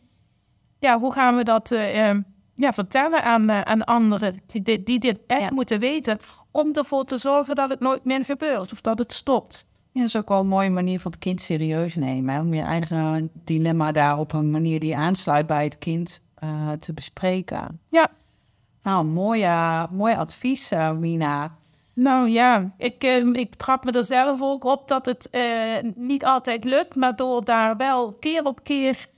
Ja, 0.79 0.99
hoe 0.99 1.13
gaan 1.13 1.37
we 1.37 1.45
dat 1.45 1.71
ehm, 1.71 2.21
ja, 2.55 2.73
vertellen 2.73 3.23
aan, 3.23 3.51
aan 3.51 3.85
anderen 3.85 4.43
die 4.47 4.63
dit, 4.63 4.87
die 4.87 4.99
dit 4.99 5.21
echt 5.27 5.41
ja. 5.41 5.51
moeten 5.51 5.81
weten... 5.81 6.19
om 6.51 6.73
ervoor 6.73 7.05
te 7.05 7.17
zorgen 7.17 7.55
dat 7.55 7.69
het 7.69 7.81
nooit 7.81 8.05
meer 8.05 8.25
gebeurt 8.25 8.73
of 8.73 8.81
dat 8.81 8.99
het 8.99 9.13
stopt. 9.13 9.71
Ja, 9.95 10.01
dat 10.01 10.09
is 10.09 10.17
ook 10.17 10.29
wel 10.29 10.41
een 10.41 10.47
mooie 10.47 10.71
manier 10.71 11.01
van 11.01 11.11
het 11.11 11.21
kind 11.21 11.41
serieus 11.41 11.95
nemen. 11.95 12.41
Om 12.41 12.55
je 12.55 12.63
eigen 12.63 13.31
dilemma 13.45 13.93
daar 13.93 14.19
op 14.19 14.33
een 14.33 14.51
manier 14.51 14.81
die 14.81 14.97
aansluit 14.97 15.47
bij 15.47 15.65
het 15.65 15.79
kind 15.79 16.23
uh, 16.45 16.71
te 16.73 16.93
bespreken. 16.93 17.81
Ja. 17.89 18.11
Nou, 18.83 19.05
mooi, 19.05 19.43
uh, 19.45 19.85
mooi 19.91 20.15
advies, 20.15 20.73
uh, 20.73 20.93
Mina. 20.93 21.57
Nou 21.95 22.29
ja, 22.29 22.73
ik, 22.79 23.05
ik 23.33 23.55
trap 23.55 23.85
me 23.85 23.93
er 23.93 24.05
zelf 24.05 24.43
ook 24.43 24.65
op 24.65 24.89
dat 24.89 25.07
het 25.07 25.31
niet 25.95 26.25
altijd 26.25 26.65
lukt. 26.65 26.95
Maar 26.95 27.17
door 27.17 27.45
daar 27.45 27.77
wel 27.77 28.13
keer 28.13 28.45
op 28.45 28.63
keer 28.63 29.09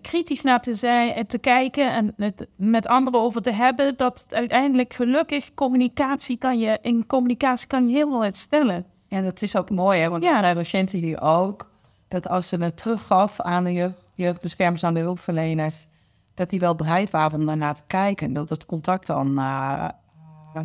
kritisch 0.00 0.42
naar 0.42 0.60
te 0.60 0.74
zijn 0.74 1.12
en 1.12 1.26
te 1.26 1.38
kijken 1.38 1.92
en 1.92 2.14
het 2.16 2.46
met 2.56 2.86
anderen 2.86 3.20
over 3.20 3.42
te 3.42 3.52
hebben, 3.52 3.96
dat 3.96 4.26
uiteindelijk 4.28 4.94
gelukkig 4.94 5.54
communicatie 5.54 6.36
kan 6.36 6.58
je, 6.58 6.78
in 6.82 7.06
communicatie 7.06 7.68
kan 7.68 7.88
je 7.88 7.94
heel 7.94 8.08
veel 8.08 8.22
herstellen. 8.22 8.86
En 9.08 9.24
dat 9.24 9.42
is 9.42 9.56
ook 9.56 9.70
mooi, 9.70 10.00
hè? 10.00 10.08
Want 10.08 10.22
Ja. 10.22 10.40
zijn 10.40 10.54
docenten 10.54 11.00
die 11.00 11.20
ook... 11.20 11.70
dat 12.08 12.28
als 12.28 12.48
ze 12.48 12.56
het 12.56 12.76
teruggaf 12.76 13.40
aan 13.40 13.64
de 13.64 13.72
jeugd, 13.72 13.94
jeugdbeschermers, 14.14 14.84
aan 14.84 14.94
de 14.94 15.00
hulpverleners... 15.00 15.86
dat 16.34 16.50
die 16.50 16.60
wel 16.60 16.74
bereid 16.74 17.10
waren 17.10 17.38
om 17.40 17.46
daarna 17.46 17.72
te 17.72 17.82
kijken. 17.86 18.32
Dat 18.32 18.48
het 18.48 18.66
contact 18.66 19.06
dan 19.06 19.38
eh, 19.38 19.88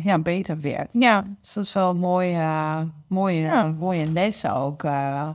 ja, 0.02 0.18
beter 0.18 0.60
werd. 0.60 0.92
Ja, 0.92 1.24
Dus 1.40 1.52
dat 1.52 1.64
is 1.64 1.72
wel 1.72 1.90
een 1.90 1.96
mooie, 1.96 2.38
eh, 2.38 2.80
mooie, 3.06 3.40
Ja. 3.40 3.64
mooie 3.78 4.12
les 4.12 4.48
ook. 4.50 4.82
eh. 4.82 5.28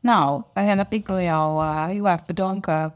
nou, 0.00 0.42
en 0.52 0.86
ik 0.88 1.06
wil 1.06 1.20
jou 1.20 1.62
eh, 1.64 1.84
heel 1.84 2.08
erg 2.08 2.24
bedanken 2.24 2.94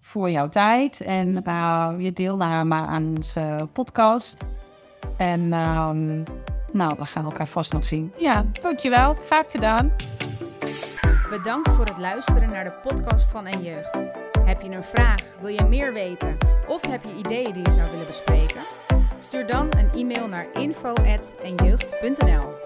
voor 0.00 0.30
jouw 0.30 0.48
tijd 0.48 1.00
en 1.00 1.44
eh, 1.44 1.90
je 1.98 2.12
deelname 2.12 2.74
aan 2.74 3.06
onze 3.16 3.68
podcast. 3.72 4.44
En 5.16 5.52
ehm, 5.52 6.22
nou, 6.74 6.94
we 6.98 7.06
gaan 7.06 7.24
elkaar 7.24 7.48
vast 7.48 7.72
nog 7.72 7.84
zien. 7.84 8.12
ja, 8.16 8.44
dankjewel. 8.60 9.16
Graag 9.26 9.50
gedaan. 9.50 9.92
Bedankt 11.30 11.70
voor 11.70 11.84
het 11.84 11.98
luisteren 11.98 12.50
naar 12.50 12.64
de 12.64 12.72
podcast 12.72 13.30
van 13.30 13.46
En 13.46 13.62
Jeugd. 13.62 14.04
Heb 14.44 14.60
je 14.60 14.70
een 14.70 14.84
vraag, 14.84 15.20
wil 15.40 15.48
je 15.48 15.64
meer 15.64 15.92
weten 15.92 16.36
of 16.66 16.86
heb 16.86 17.02
je 17.02 17.16
ideeën 17.16 17.52
die 17.52 17.64
je 17.64 17.72
zou 17.72 17.90
willen 17.90 18.06
bespreken? 18.06 18.64
Stuur 19.18 19.46
dan 19.46 19.68
een 19.76 19.90
e-mail 19.92 20.28
naar 20.28 20.46
info.enjeugd.nl 20.52 22.63